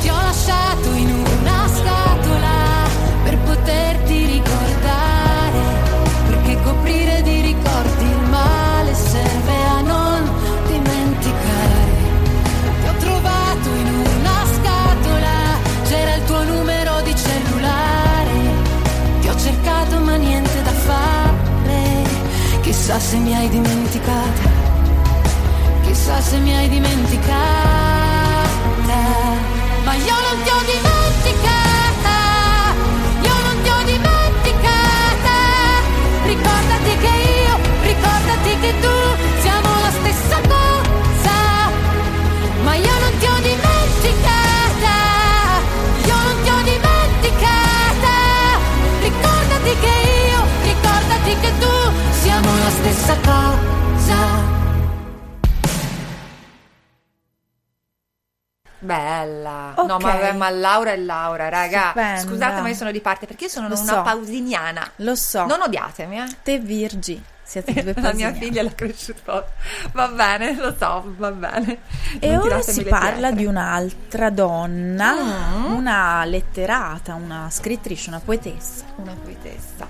[0.01, 2.85] Ti ho lasciato in una scatola
[3.25, 4.76] per poterti ricordare,
[60.51, 61.91] ma, Laura è Laura, raga.
[61.91, 62.21] Stupenda.
[62.21, 64.03] Scusate, ma io sono di parte perché io sono Lo una so.
[64.03, 64.91] pausiniana.
[64.97, 65.47] Lo so.
[65.47, 66.27] Non odiatemi, eh.
[66.43, 69.47] Te Virgi, siete due La mia figlia l'ha cresciuto.
[69.93, 71.79] Va bene, lo so, va bene.
[72.19, 73.35] E Non ora si parla pietre.
[73.37, 75.15] di un'altra donna,
[75.57, 75.75] Mm.
[75.75, 78.85] una letterata, una scrittrice, una poetessa.
[78.97, 79.87] una poetessa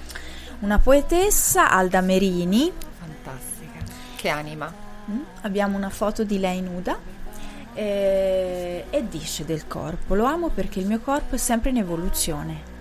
[0.60, 2.72] Una poetessa, Alda Merini.
[2.98, 3.78] fantastica.
[4.16, 4.72] Che anima.
[5.10, 6.96] Mm, Abbiamo una foto di lei nuda
[7.76, 12.74] eh, e dice del corpo: Lo amo perché il mio corpo è sempre in evoluzione.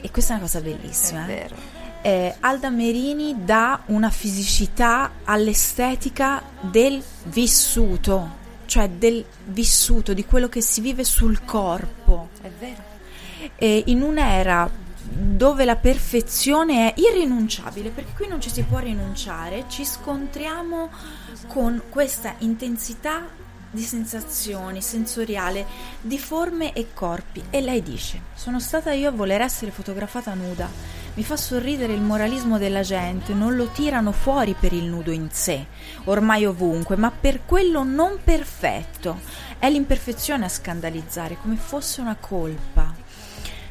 [0.00, 1.26] E questa è una cosa bellissima.
[1.26, 1.34] È eh.
[1.34, 1.56] vero.
[2.02, 10.62] Eh, Alda Merini dà una fisicità all'estetica del vissuto, cioè del vissuto, di quello che
[10.62, 12.28] si vive sul corpo.
[12.40, 12.88] È vero.
[13.56, 14.70] E in un'era
[15.02, 20.88] dove la perfezione è irrinunciabile, perché qui non ci si può rinunciare, ci scontriamo
[21.48, 23.26] con questa intensità
[23.70, 25.66] di sensazioni sensoriale,
[26.00, 27.44] di forme e corpi.
[27.50, 30.68] E lei dice: Sono stata io a voler essere fotografata nuda.
[31.14, 35.28] Mi fa sorridere il moralismo della gente, non lo tirano fuori per il nudo in
[35.30, 35.66] sé,
[36.04, 39.20] ormai ovunque, ma per quello non perfetto.
[39.58, 42.94] È l'imperfezione a scandalizzare, come fosse una colpa.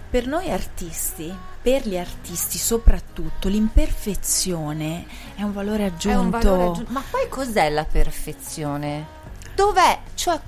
[0.10, 6.10] Per noi artisti, per gli artisti soprattutto, l'imperfezione è un valore aggiunto.
[6.10, 6.92] È un valore aggiunto.
[6.92, 9.18] Ma poi cos'è la perfezione?
[9.60, 10.00] Dov'è?
[10.14, 10.40] Cioè,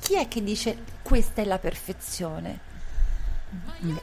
[0.00, 2.58] chi è che dice questa è la perfezione?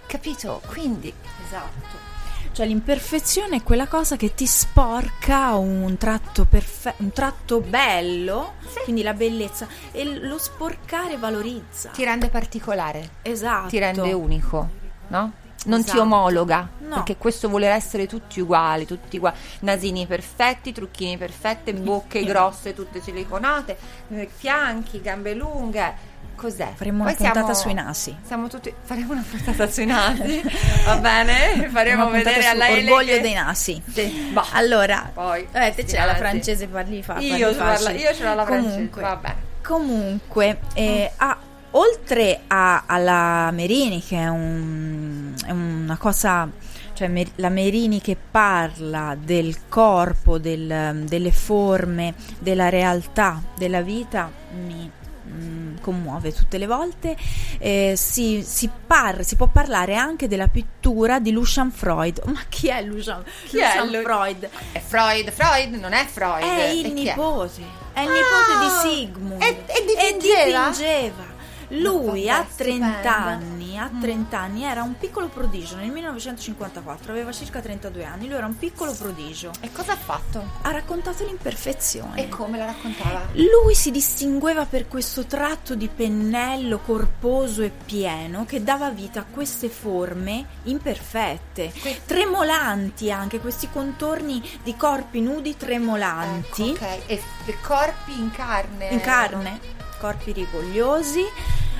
[0.07, 0.63] Capito?
[0.65, 1.13] Quindi
[1.45, 2.15] Esatto.
[2.53, 9.03] Cioè l'imperfezione è quella cosa che ti sporca un tratto, perfe- un tratto bello, quindi
[9.03, 11.89] la bellezza, e lo sporcare valorizza.
[11.89, 13.67] ti rende particolare, Esatto.
[13.67, 14.69] ti rende unico,
[15.09, 15.33] no?
[15.65, 16.01] Non ti Esatto.
[16.03, 16.93] omologa, No.
[16.95, 23.01] perché questo voler essere tutti uguali, tutti uguali, nasini perfetti, trucchini perfette, bocche grosse, tutte
[23.01, 23.77] siliconate,
[24.11, 26.15] eh, fianchi, gambe lunghe.
[26.37, 26.71] Cos'è?
[26.75, 28.15] Faremo una Poi siamo- puntata sui nasi.
[28.23, 30.41] Siamo tutti, faremo una puntata sui nasi,
[30.85, 31.67] va bene?
[31.69, 33.81] Faremo Una vedere alla Ele orgoglio che- dei nasi.
[33.91, 34.45] Sì, bah.
[34.53, 37.17] Allora, Poi, eh, te ce l'hai la francese, parli fa.
[37.17, 39.35] Io parli ce l'ho la- io ce l'ho la francese, Comunque, vabbè.
[39.63, 41.37] Comunque, eh, ha-
[41.77, 46.49] oltre a- alla Merini, che è, un- è una cosa,
[46.93, 54.31] cioè Mer- la Merini che parla del corpo, del- delle forme, della realtà della vita,
[54.65, 54.91] mi
[55.29, 57.15] mm, commuove tutte le volte.
[57.59, 62.21] Eh, si, si par- si può parlare anche della pittura di Lucian Freud.
[62.25, 64.49] Ma chi è Lucian, Chi è Lucian Lu- Freud?
[64.71, 66.41] È Freud, Freud non è Freud.
[66.43, 67.61] È E il chi nipote,
[67.93, 68.11] è il Ah!
[68.11, 69.41] nipote di Sigmund.
[69.41, 70.69] E- e dipingeva?
[70.69, 71.35] dipingeva.
[71.69, 73.09] Lui a 30 stupendo.
[73.09, 78.35] anni, a 30 anni era un piccolo prodigio nel 1954, aveva circa 32 anni, lui
[78.37, 79.51] era un piccolo prodigio.
[79.59, 80.43] E cosa ha fatto?
[80.61, 82.21] Ha raccontato l'imperfezione.
[82.21, 83.21] E come la raccontava?
[83.33, 89.25] Lui si distingueva per questo tratto di pennello corposo e pieno che dava vita a
[89.29, 96.99] queste forme imperfette, Que- tremolanti anche, questi contorni di corpi nudi tremolanti, Ecco, ok.
[97.07, 98.87] E, e corpi in carne.
[98.89, 99.59] in carne,
[99.99, 101.23] corpi rigogliosi.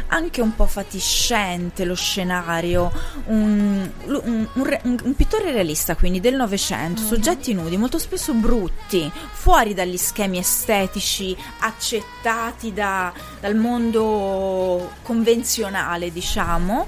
[0.09, 2.89] Anche un po' fatiscente lo scenario,
[3.26, 9.74] un, un- un un- pittore realista quindi del Novecento, soggetti nudi, molto spesso brutti, fuori
[9.74, 13.11] dagli schemi estetici accettati da-
[13.41, 16.88] dal mondo convenzionale, diciamo.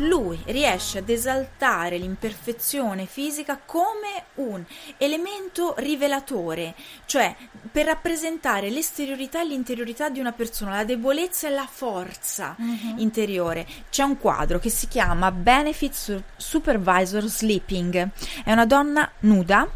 [0.00, 4.62] Lui riesce ad esaltare l'imperfezione fisica come un
[4.96, 6.74] elemento rivelatore,
[7.04, 7.34] cioè
[7.70, 12.56] per rappresentare l'esteriorità e l'interiorità di una persona, la debolezza e la forza
[12.96, 13.66] interiore.
[13.90, 18.08] C'è un quadro che si chiama Benefit Su- Supervisor Sleeping.
[18.44, 19.68] È una donna nuda,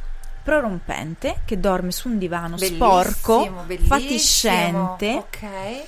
[0.42, 3.98] prorompente, che dorme su un divano Bellissimo, sporco, bellissimo.
[3.98, 5.14] fatiscente.
[5.16, 5.84] Ok.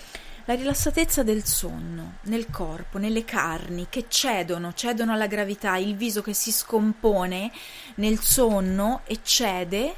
[0.49, 6.23] La rilassatezza del sonno, nel corpo, nelle carni che cedono, cedono alla gravità, il viso
[6.23, 7.51] che si scompone
[7.97, 9.93] nel sonno e cede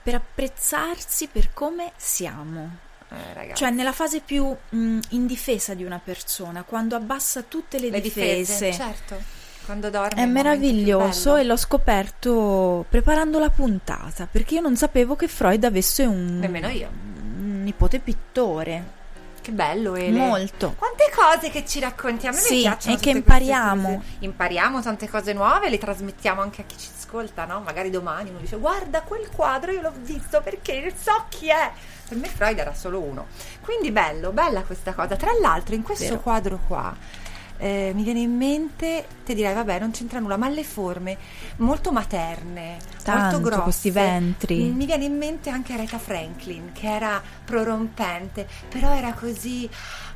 [0.00, 2.86] per apprezzarsi per come siamo.
[3.08, 3.52] Eh.
[3.54, 8.66] Cioè nella fase più mh, indifesa di una persona, quando abbassa tutte le, le difese,
[8.66, 8.72] difese.
[8.72, 9.16] certo.
[9.64, 15.26] Quando dorme È meraviglioso e l'ho scoperto preparando la puntata, perché io non sapevo che
[15.26, 16.88] Freud avesse un, Nemmeno io.
[16.88, 18.97] un nipote pittore.
[19.48, 20.18] Che bello, Ele.
[20.18, 20.74] Molto.
[20.76, 22.26] Quante cose che ci racconti.
[22.26, 24.02] A me Sì, mi piacciono e che impariamo.
[24.18, 27.60] Impariamo tante cose nuove, le trasmettiamo anche a chi ci ascolta, no?
[27.60, 31.72] Magari domani uno dice guarda quel quadro, io l'ho visto perché so chi è.
[32.06, 33.28] Per me Freud era solo uno.
[33.62, 35.16] Quindi bello, bella questa cosa.
[35.16, 36.20] Tra l'altro in questo Vero.
[36.20, 36.94] quadro qua
[37.58, 41.16] eh, mi viene in mente, ti direi vabbè non c'entra nulla, ma le forme
[41.56, 43.62] molto materne, Tanto, molto grosse.
[43.62, 44.62] questi ventri.
[44.70, 49.68] Mi viene in mente anche Aretha Franklin che era prorompente, però era così...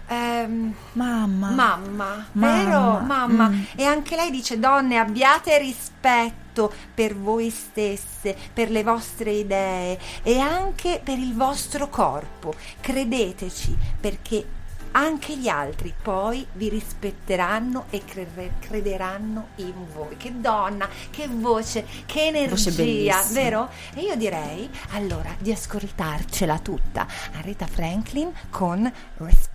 [0.08, 1.50] ehm, Mamma.
[1.50, 2.98] Mamma, Mamma, vero?
[3.00, 3.48] Mamma.
[3.48, 3.62] mm.
[3.76, 10.38] E anche lei dice: Donne, abbiate rispetto per voi stesse, per le vostre idee e
[10.38, 12.54] anche per il vostro corpo.
[12.80, 14.44] Credeteci, perché
[14.92, 20.16] anche gli altri poi vi rispetteranno e cre- crederanno in voi.
[20.16, 23.40] Che donna, che voce, che Voce energia, bellissima.
[23.40, 23.68] vero?
[23.94, 27.06] E io direi allora di ascoltarcela tutta.
[27.34, 29.51] Aretha Franklin con Respect.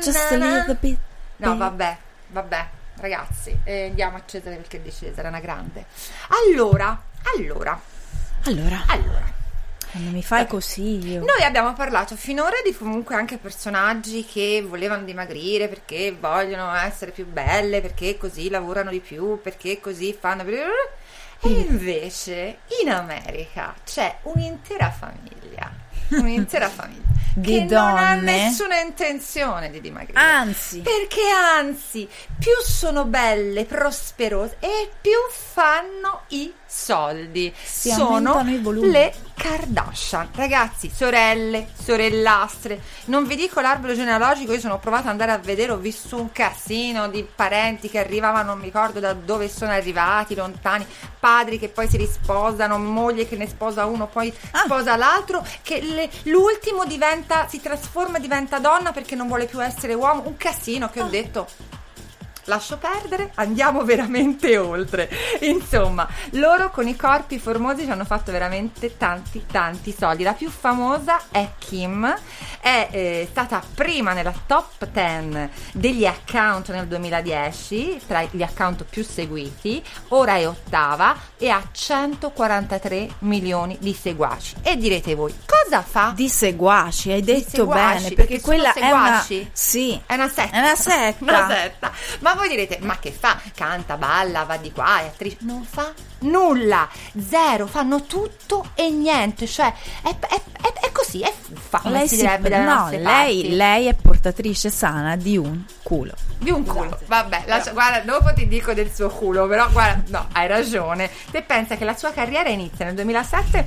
[0.00, 0.98] Just a little bit.
[1.36, 1.96] No, vabbè,
[2.28, 5.86] vabbè, ragazzi, eh, diamo a Cesare perché di Cesare, è una grande.
[6.28, 7.02] Allora,
[7.34, 7.80] allora,
[8.44, 9.32] Allora, allora.
[9.90, 11.20] quando mi fai così io.
[11.20, 17.26] Noi abbiamo parlato finora di comunque anche personaggi che volevano dimagrire perché vogliono essere più
[17.26, 20.44] belle, perché così lavorano di più, perché così fanno...
[21.42, 25.70] E invece in America c'è un'intera famiglia,
[26.10, 28.20] un'intera famiglia Di che non ha donne.
[28.46, 30.18] nessuna intenzione di dimagrire.
[30.18, 32.08] Anzi, Perché anzi,
[32.38, 37.52] più sono belle, prosperose e più fanno i soldi.
[37.62, 38.42] Si sono
[38.80, 40.28] le Kardashian.
[40.34, 42.80] Ragazzi, sorelle, sorellastre.
[43.06, 46.30] Non vi dico l'arbero genealogico, io sono provata ad andare a vedere, ho visto un
[46.32, 50.86] casino di parenti che arrivavano, non mi ricordo da dove sono arrivati, lontani,
[51.18, 54.62] padri che poi si risposano, moglie che ne sposa uno, poi Ah.
[54.64, 57.08] sposa l'altro, che le- l'ultimo diventa,
[57.48, 60.22] si trasforma e diventa donna perché non vuole più essere uomo.
[60.26, 61.08] Un casino che ho Ah.
[61.08, 61.48] detto.
[62.44, 65.10] Lascio perdere, andiamo veramente oltre.
[65.40, 70.22] Insomma, loro con i corpi formosi ci hanno fatto veramente tanti, tanti soldi.
[70.22, 72.12] La più famosa è Kim,
[72.60, 79.04] è eh, stata prima nella top 10 degli account nel 2010, tra gli account più
[79.04, 84.56] seguiti, ora è ottava e ha 143 milioni di seguaci.
[84.62, 86.12] E direte voi, cosa fa?
[86.14, 89.26] Di seguaci, hai detto seguaci, bene, perché perché quella è una?
[89.52, 90.00] Sì.
[90.06, 90.56] È una setta.
[90.56, 91.18] È una setta.
[91.30, 91.92] Una setta.
[92.20, 93.38] Ma voi direte, ma che fa?
[93.54, 95.36] Canta, balla, va di qua, è attrice.
[95.40, 96.88] Non fa nulla.
[97.28, 97.66] Zero.
[97.66, 99.46] Fanno tutto e niente.
[99.46, 99.72] Cioè,
[100.02, 103.54] è, è- è- è così, è fuffa, come Lei si si- direbbe dalle no, lei,
[103.54, 106.12] lei è portatrice sana di un culo.
[106.38, 106.98] Di un culo.
[107.06, 111.10] Vabbè, lascia- guarda, dopo ti dico del suo culo, però guarda, no, hai ragione.
[111.30, 113.66] Te pensa che la sua carriera inizia nel 2007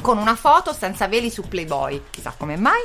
[0.00, 2.80] con una foto senza veli su Playboy, chissà come mai.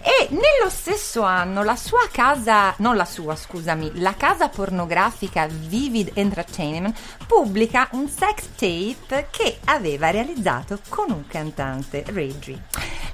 [0.00, 6.12] E nello stesso anno la sua casa, non la sua, scusami, la casa pornografica Vivid
[6.14, 12.62] Entertainment pubblica un sex tape che aveva realizzato con un cantante, Reggie.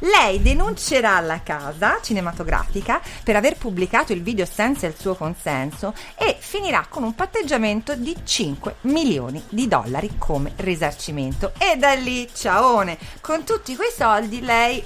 [0.01, 6.37] Lei denuncerà la casa cinematografica per aver pubblicato il video senza il suo consenso e
[6.39, 11.53] finirà con un patteggiamento di 5 milioni di dollari come risarcimento.
[11.59, 12.97] E da lì, ciaone,
[13.29, 14.83] con tutti quei soldi lei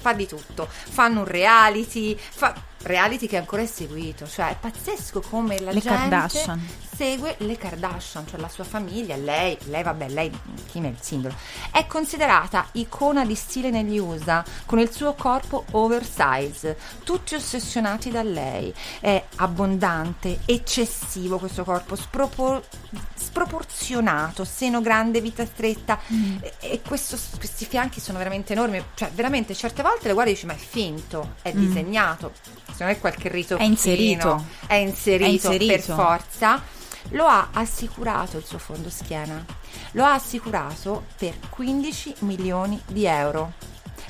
[0.00, 0.68] fa di tutto.
[0.68, 5.80] Fanno un reality, fa reality che ancora è seguito, cioè è pazzesco come la Le
[5.80, 6.68] gente Kardashian.
[6.98, 10.36] Segue le Kardashian, cioè la sua famiglia, lei, lei vabbè, lei
[10.68, 11.32] Kim è il simbolo.
[11.70, 18.24] È considerata icona di stile negli USA, con il suo corpo oversize, tutti ossessionati da
[18.24, 18.74] lei.
[18.98, 22.66] È abbondante, eccessivo questo corpo, spropor-
[23.14, 26.00] sproporzionato, seno grande, vita stretta
[26.40, 30.34] e, e questo- questi fianchi sono veramente enormi, cioè veramente certe volte le guardi e
[30.34, 32.32] dici ma è finto, è disegnato,
[32.72, 34.44] secondo me qualche rito È inserito.
[34.66, 35.72] è inserito, È inserito.
[35.72, 36.76] per forza.
[37.10, 39.44] Lo ha assicurato il suo fondo schiena.
[39.92, 43.52] Lo ha assicurato per 15 milioni di euro.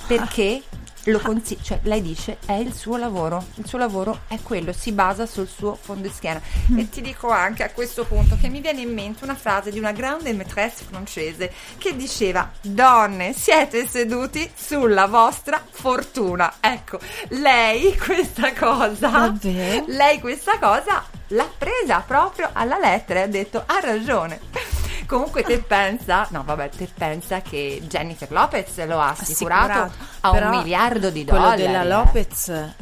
[0.06, 0.62] Perché
[1.04, 3.46] lo consi- cioè, lei dice è il suo lavoro.
[3.54, 6.40] Il suo lavoro è quello, si basa sul suo fondo schiena.
[6.76, 9.78] E ti dico anche a questo punto che mi viene in mente una frase di
[9.78, 16.54] una grande maîtresse francese che diceva: Donne, siete seduti sulla vostra fortuna.
[16.60, 19.84] Ecco, lei questa cosa Davvero?
[19.86, 24.40] lei questa cosa l'ha presa proprio alla lettera e ha detto ha ragione.
[25.06, 30.50] Comunque te pensa, no vabbè, te pensa che Jennifer Lopez lo ha assicurato, a Però
[30.50, 31.62] un miliardo di quello dollari.
[31.62, 31.86] della eh.
[31.86, 32.72] Lopez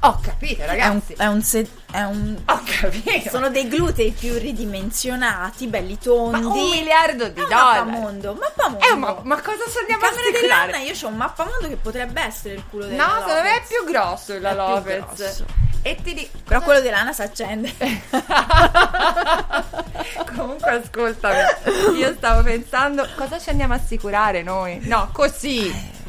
[0.00, 1.12] Ho capito è un, ragazzi.
[1.14, 3.28] è un se- è un- Ho capito.
[3.30, 6.44] sono dei glutei più ridimensionati, belli Ma tondi.
[6.46, 7.78] un miliardo di È un dollari.
[7.90, 8.86] mappamondo, mappamondo.
[8.86, 10.70] Eh, ma, ma cosa andiamo a camera di assicurare?
[10.72, 13.62] Lanna io ho un mappamondo che potrebbe essere il culo della No, secondo me è
[13.66, 15.04] più grosso la È Lopez.
[15.16, 15.44] grosso.
[15.86, 17.70] E ti dico Però quello di Lana si accende.
[20.34, 21.38] Comunque ascoltami,
[21.98, 24.80] io stavo pensando cosa ci andiamo a assicurare noi?
[24.84, 25.66] No, così.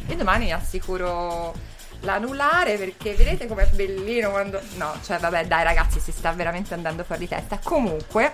[0.08, 1.54] Io domani assicuro
[2.02, 4.62] l'anulare perché vedete com'è bellino quando...
[4.76, 7.60] No, cioè vabbè dai ragazzi si sta veramente andando fuori di testa.
[7.62, 8.32] Comunque...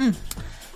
[0.00, 0.12] Mm.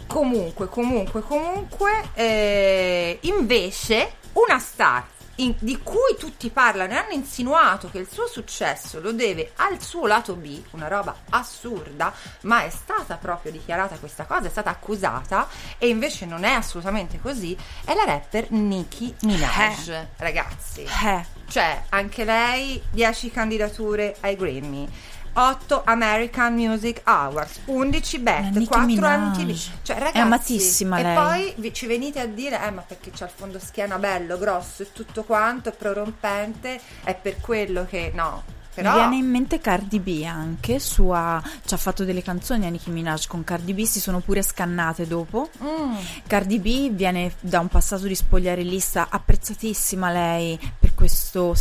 [0.07, 5.03] Comunque, comunque, comunque, eh, invece una star
[5.37, 9.83] in- di cui tutti parlano e hanno insinuato che il suo successo lo deve al
[9.83, 12.13] suo lato B, una roba assurda,
[12.43, 17.21] ma è stata proprio dichiarata questa cosa, è stata accusata e invece non è assolutamente
[17.21, 20.83] così, è la rapper Nicki Minaj, ragazzi.
[20.83, 24.89] Eh, Cioè, anche lei 10 candidature ai Grammy.
[25.37, 29.39] 8 American Music Awards, 11 Ma BET, Nicki 4 Minaj.
[29.39, 29.71] MTV.
[29.83, 31.15] Cioè, ragazzi, È amatissima e lei.
[31.15, 34.83] poi vi- ci venite a dire, eh, ma perché c'ha il fondo schiena bello, grosso
[34.83, 38.43] e tutto quanto, è prorompente, è per quello che no.
[38.75, 41.41] Però Mi viene in mente Cardi B anche, sua...
[41.65, 45.07] ci ha fatto delle canzoni a Nicki Minaj con Cardi B, si sono pure scannate
[45.07, 45.49] dopo.
[45.63, 45.95] Mm.
[46.27, 51.55] Cardi B viene da un passato di spogliarellista, apprezzatissima lei per questo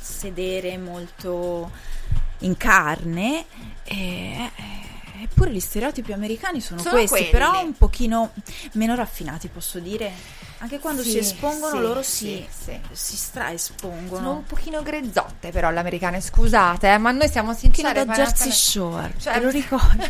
[0.00, 1.70] sedere molto
[2.40, 3.44] in carne.
[3.84, 4.50] E,
[5.22, 7.30] eppure gli stereotipi americani sono, Sono questi, quelli.
[7.30, 8.32] però un pochino
[8.72, 10.12] meno raffinati, posso dire.
[10.60, 12.76] Anche quando Sì, si espongono sì, loro si, sì.
[12.90, 14.16] si straespongono.
[14.16, 18.04] Sono un pochino grezzotte però le americane, scusate, eh, ma noi siamo sinceri.
[18.04, 20.04] da Jersey Shore, Cioè- te lo ricordi?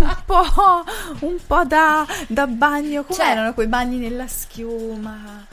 [0.00, 0.84] un po',
[1.20, 5.46] un po' da, da bagno, come Cioè- erano quei bagni nella schiuma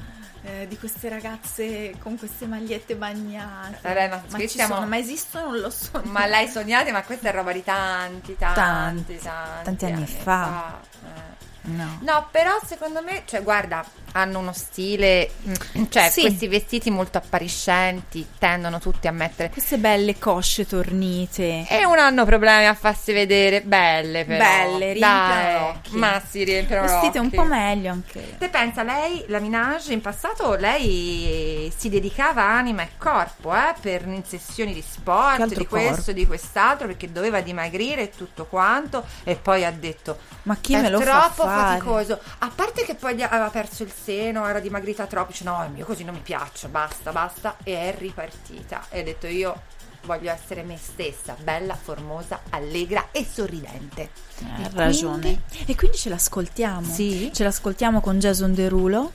[0.44, 3.80] eh, di queste ragazze con queste magliette bagnate.
[3.82, 5.50] Vabbè, ma ci stiamo- sono, ma esistono?
[5.52, 6.02] Non lo so.
[6.06, 10.80] Ma l'hai sognate, ma questa è roba di tanti, tanti, Tanti, tanti, tanti anni fa.
[11.06, 11.32] Eh.
[11.66, 11.98] No.
[12.02, 16.22] No, però secondo me, cioè, guarda, hanno uno stile, mm, cioè, Sì.
[16.22, 19.50] questi vestiti molto appariscenti tendono tutti a mettere.
[19.50, 21.66] Queste belle cosce tornite.
[21.68, 24.44] E non hanno problemi a farsi vedere belle, però.
[24.44, 25.82] Belle, riempiono.
[25.92, 28.36] Ma si riempiono Vestite un po' meglio anche.
[28.38, 34.06] Te pensa, lei, la Minaj, in passato lei si dedicava anima e corpo eh, per
[34.26, 36.12] sessioni di sport, di questo, corpo?
[36.12, 40.82] di quest'altro, perché doveva dimagrire e tutto quanto, e poi ha detto Ma chi è
[40.82, 41.78] me lo fa troppo fare?
[41.80, 42.20] faticoso.
[42.40, 46.04] A parte che poi aveva perso il seno, era dimagrita troppo, dice no, io così
[46.04, 48.86] non mi piaccio, basta, basta, e è ripartita.
[48.90, 49.62] E ho detto io
[50.06, 54.10] voglio essere me stessa, bella, formosa, allegra e sorridente.
[54.44, 55.20] Ha E ragione.
[55.50, 56.92] quindi- E quindi ce l'ascoltiamo.
[56.92, 57.32] Sì.
[57.34, 59.12] Ce l'ascoltiamo con Jason Derulo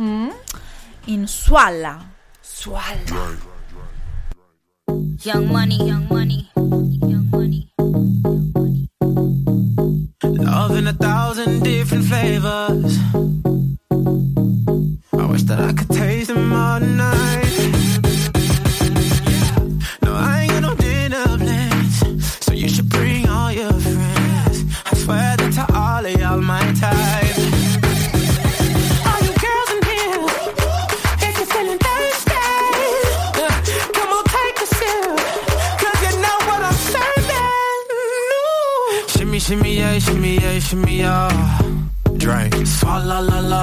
[0.00, 0.28] Mm?
[1.06, 2.04] in Sualla.
[2.40, 3.52] Sualla.
[5.22, 6.50] Young money, young money,
[7.06, 7.68] young money.
[10.22, 12.98] Love in a thousand different flavors.
[15.54, 17.54] I that I could taste them all night.
[20.02, 24.64] No, I ain't got no dinner plans, so you should bring all your friends.
[24.84, 27.36] I swear that to all of y'all my type.
[29.08, 30.26] All you girls in here,
[31.26, 32.34] if you're feeling thirsty,
[33.96, 35.18] come on, take a sip,
[35.78, 37.52] 'cause you know what I'm serving.
[39.12, 41.30] Shimmy, shimmy, yeah, shimmy, yeah, shimmy, yeah.
[42.16, 43.62] Drink, swalla la la.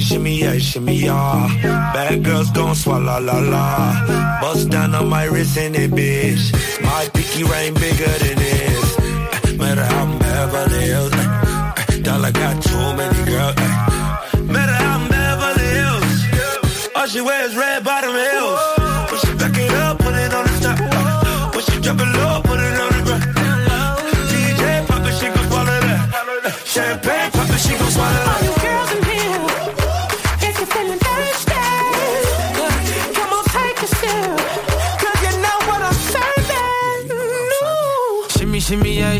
[0.00, 1.92] Shimmy, shimmy, shimmy, yeah, shimmy, yeah.
[1.92, 4.40] Bad girls gon' swallow la la.
[4.40, 6.52] Bust down on my wrist in it, bitch.
[6.82, 8.49] My pinky ring bigger than this.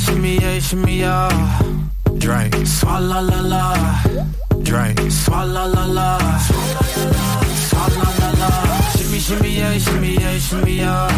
[0.01, 1.29] Shimmy, yeah, shimmy, yeah.
[2.19, 3.65] Drink, swalla la la.
[4.63, 6.19] Drink, swalla la la.
[7.69, 8.51] Swalla la la.
[8.97, 11.09] Shimmy, shimmy, yeah, shimmy, yeah, shimmy, yeah.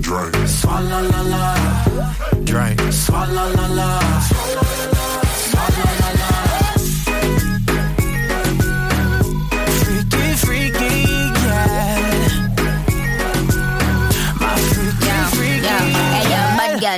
[0.00, 1.44] Drink, swalla la la.
[2.44, 4.91] Drink, swalla la la.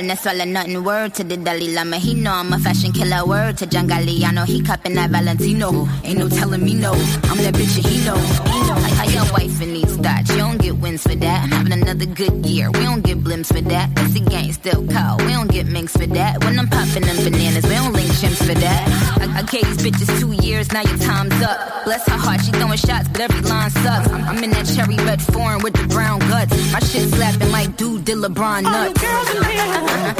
[0.07, 0.83] No swallow nothing.
[0.83, 3.25] Word to the Dalai Lama, he know I'm a fashion killer.
[3.25, 5.87] Word to John Galliano, he cupping that Valentino.
[6.03, 8.15] Ain't no telling me no, I'm that bitch and he know.
[8.15, 8.75] He know.
[8.95, 9.74] How your wife needs
[10.05, 11.43] that, you don't get wins for that.
[11.43, 13.89] I'm having another good year, we don't get blimps for that.
[13.95, 16.43] That's the gang still cold, we don't get minks for that.
[16.43, 18.83] When I'm popping them bananas, we don't link chimps for that.
[19.19, 21.57] I, I gave these bitches two years, now your time's up.
[21.85, 24.07] Bless her heart, she throwing shots, but every line sucks.
[24.09, 26.53] I'm, I'm in that cherry red foreign with the brown guts.
[26.71, 28.77] My shit slapping like dude did LeBron nuts.
[28.77, 30.13] All you girls in here,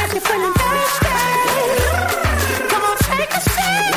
[0.00, 1.12] if you're feeling thirsty,
[2.72, 3.89] come on, take a sip,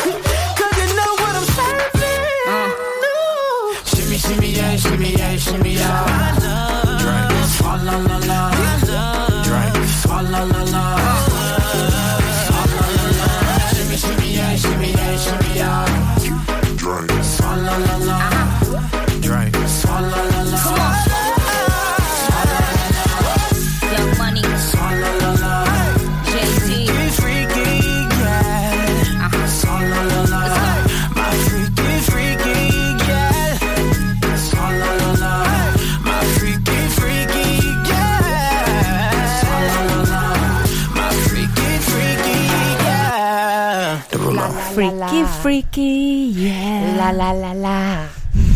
[45.41, 46.95] Freaky, yeah.
[46.95, 48.07] La la la la.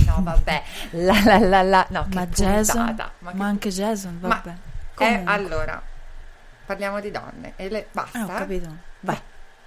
[0.06, 0.64] No, vabbè.
[0.92, 1.86] La la la la.
[1.90, 3.12] No, che Ma Jason, puntata.
[3.20, 4.50] ma, che- anche Jason, Ma- vabbè.
[4.50, 4.56] Eh,
[4.96, 5.34] Comunque.
[5.34, 5.82] allora,
[6.66, 7.54] parliamo di donne.
[7.56, 8.20] E le, basta.
[8.20, 8.70] Eh, ho capito.
[9.02, 9.20] Vai.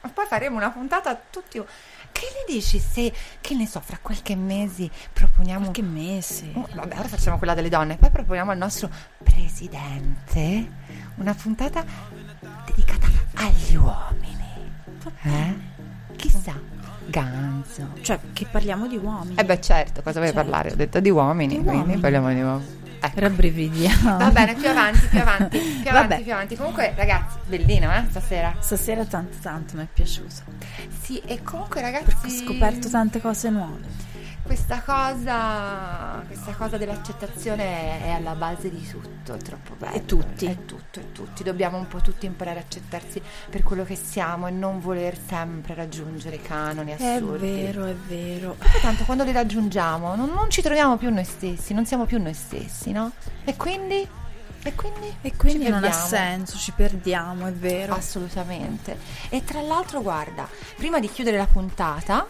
[0.03, 1.63] Ma poi faremo una puntata tutti.
[2.13, 5.61] Che ne dici se, che ne so, fra qualche mese proponiamo...
[5.67, 6.51] Qualche mese.
[6.55, 8.91] Oh, vabbè, ora facciamo quella delle donne, poi proponiamo al nostro
[9.23, 10.69] presidente
[11.17, 11.85] una puntata
[12.67, 14.73] dedicata agli uomini.
[15.23, 15.59] Eh?
[16.17, 16.59] Chissà,
[17.11, 17.89] Ganzo.
[18.01, 19.35] Cioè, che parliamo di uomini.
[19.37, 20.49] Eh beh certo, cosa vuoi Certo.
[20.49, 20.73] parlare?
[20.73, 22.01] Ho detto di uomini, Di quindi uomini.
[22.01, 22.79] parliamo di uomini.
[23.03, 23.21] Ecco.
[23.21, 24.19] Rabbrividiamo.
[24.19, 26.23] Va bene, più avanti, più avanti, più avanti, Vabbè.
[26.23, 26.57] più avanti.
[26.57, 28.55] Comunque, ragazzi, bellino, eh, stasera.
[28.59, 30.43] Stasera tanto tanto mi è piaciuto.
[31.01, 32.05] Sì, e comunque, ragazzi...
[32.05, 34.09] Perché ho scoperto tante cose nuove.
[34.51, 39.95] Questa cosa, questa cosa dell'accettazione è alla base di tutto, è troppo bello.
[39.95, 40.47] E tutti.
[40.47, 41.45] È tutto, è tutti.
[41.45, 45.75] Dobbiamo un po' tutti imparare a accettarsi per quello che siamo e non voler sempre
[45.75, 47.49] raggiungere canoni È assurdi.
[47.49, 48.57] vero, è vero.
[48.59, 52.21] Poi tanto quando li raggiungiamo non, non ci troviamo più noi stessi, non siamo più
[52.21, 53.13] noi stessi, no?
[53.45, 54.05] E quindi?
[54.63, 55.15] E quindi?
[55.23, 57.95] E quindi non ha senso, ci perdiamo, è vero.
[57.95, 58.99] Assolutamente.
[59.29, 62.27] E tra l'altro, guarda, prima di chiudere la puntata,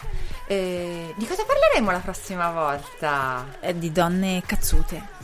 [0.51, 3.59] eh, di cosa parleremo la prossima volta?
[3.61, 5.20] È di donne cazzute.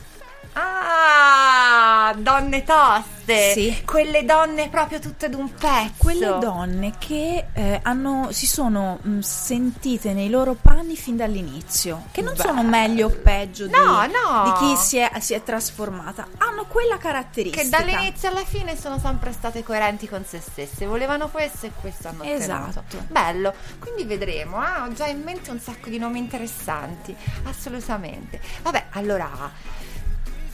[0.59, 3.51] Ah, donne toste!
[3.53, 3.81] Sì.
[3.85, 5.93] Quelle donne proprio tutte d'un pezzo.
[5.97, 12.21] Quelle donne che eh, hanno, si sono mh, sentite nei loro panni fin dall'inizio, che
[12.21, 12.69] non sono Bello.
[12.69, 14.43] meglio o peggio di, No, no.
[14.45, 17.61] di chi si è, si è trasformata, hanno quella caratteristica.
[17.63, 20.85] Che dall'inizio alla fine sono sempre state coerenti con se stesse.
[20.85, 22.79] Volevano questo e questo hanno Esatto.
[22.79, 23.07] ottenuto.
[23.11, 23.53] Bello.
[23.79, 24.57] Quindi vedremo.
[24.59, 27.15] ah, ho già in mente un sacco di nomi interessanti.
[27.43, 28.39] Assolutamente.
[28.63, 29.75] Vabbè, allora.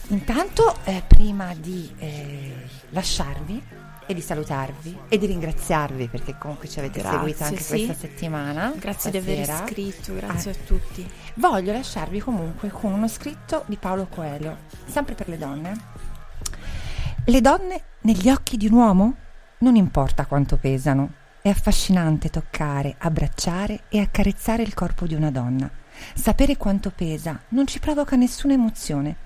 [0.08, 2.54] Intanto, eh, prima di eh,
[2.90, 3.62] lasciarvi
[4.06, 7.68] e di salutarvi e di ringraziarvi perché comunque ci avete Grazie, seguito anche sì.
[7.86, 8.72] questa settimana.
[8.76, 9.64] Grazie di aver stasera.
[9.64, 10.54] iscritto, grazie Ah.
[10.54, 11.10] a tutti.
[11.34, 15.80] Voglio lasciarvi comunque con uno scritto di Paolo Coelho, sempre per le donne.
[17.24, 19.14] Le donne negli occhi di un uomo
[19.58, 25.70] non importa quanto pesano, è affascinante toccare, abbracciare e accarezzare il corpo di una donna.
[26.14, 29.16] Sapere quanto pesa non ci provoca nessuna emozione.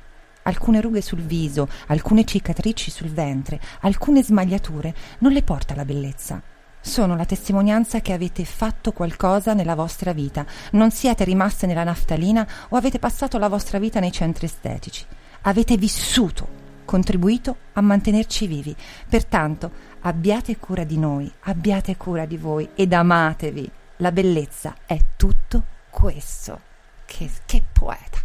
[0.49, 6.41] Alcune rughe sul viso, alcune cicatrici sul ventre, alcune smagliature non le porta la bellezza.
[6.81, 12.49] Sono la testimonianza che avete fatto qualcosa nella vostra vita, non siete rimaste nella naftalina
[12.71, 15.05] o avete passato la vostra vita nei centri estetici.
[15.43, 16.49] Avete vissuto,
[16.87, 18.75] contribuito a mantenerci vivi.
[19.07, 19.71] Pertanto
[20.01, 23.71] abbiate cura di noi, abbiate cura di voi ed amatevi.
[23.97, 26.59] La bellezza è tutto questo.
[27.05, 28.19] Che, che poeta.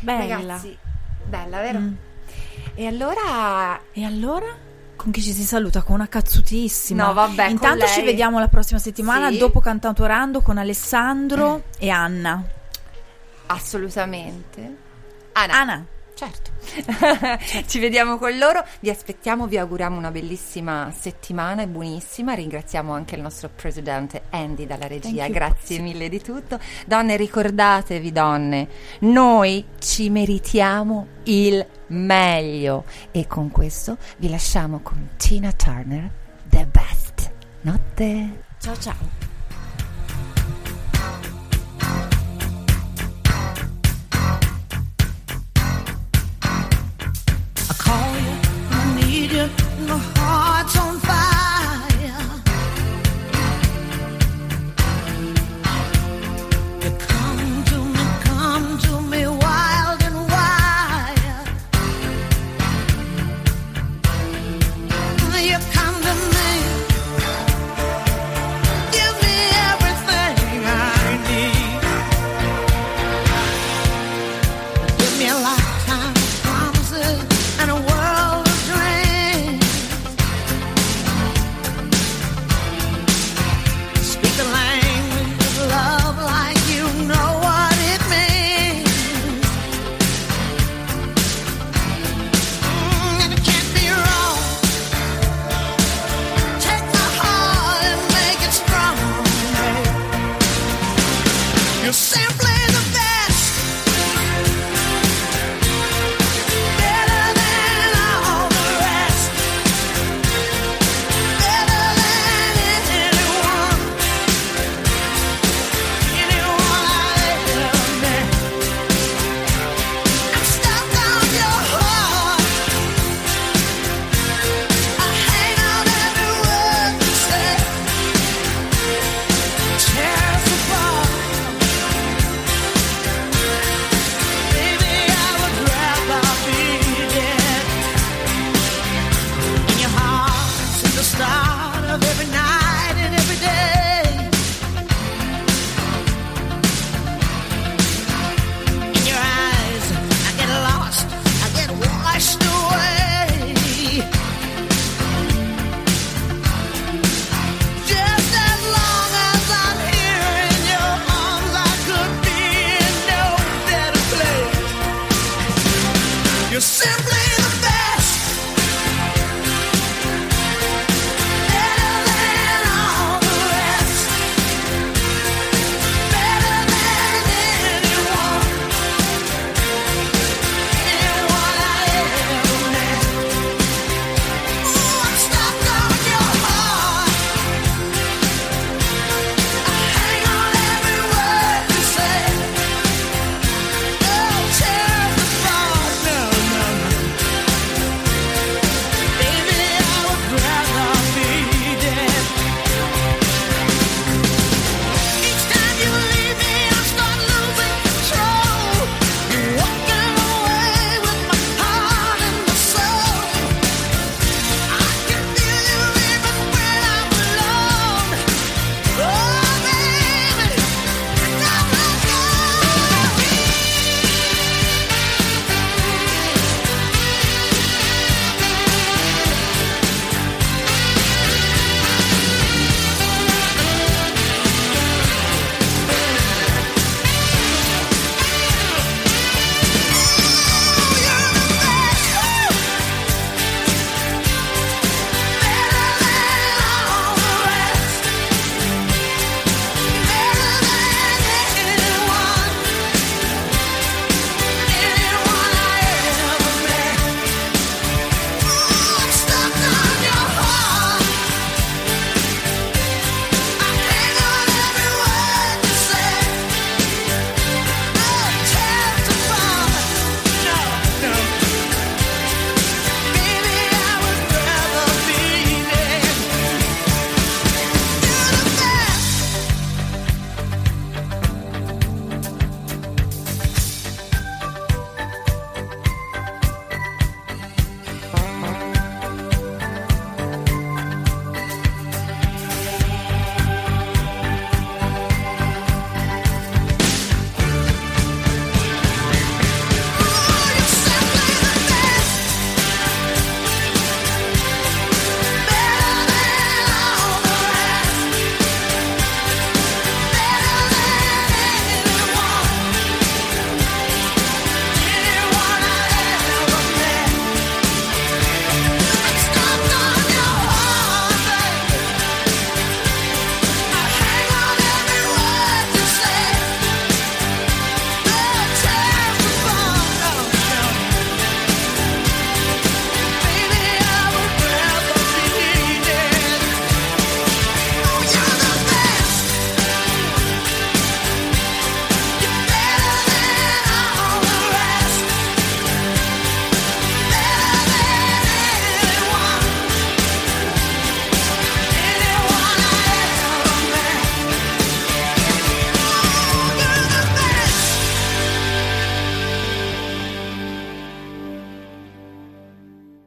[0.00, 0.36] Bella.
[0.36, 0.78] Ragazzi,
[1.30, 1.78] bella, vero?
[1.78, 1.92] Mm.
[2.74, 4.46] E allora E allora?
[4.96, 5.80] Con chi ci si saluta?
[5.82, 7.06] Con una cazzutissima.
[7.06, 9.38] No, vabbè, Intanto ci vediamo la prossima settimana Sì.
[9.38, 12.44] dopo Cantautorando con Alessandro e Anna.
[13.46, 14.76] assolutamente.
[15.32, 15.52] Anna.
[15.54, 15.84] Anna.
[16.20, 16.50] Certo.
[17.66, 22.34] Ci vediamo con loro, vi aspettiamo, vi auguriamo una bellissima settimana e buonissima.
[22.34, 25.24] Ringraziamo anche il nostro presidente Andy dalla regia.
[25.24, 25.32] you.
[25.32, 26.60] Grazie mille di tutto.
[26.84, 28.68] Donne, ricordatevi donne,
[29.00, 36.10] noi ci meritiamo il meglio e con questo vi lasciamo con Tina Turner,
[36.44, 37.32] The Best.
[37.62, 38.42] Notte.
[38.58, 39.29] Ciao ciao.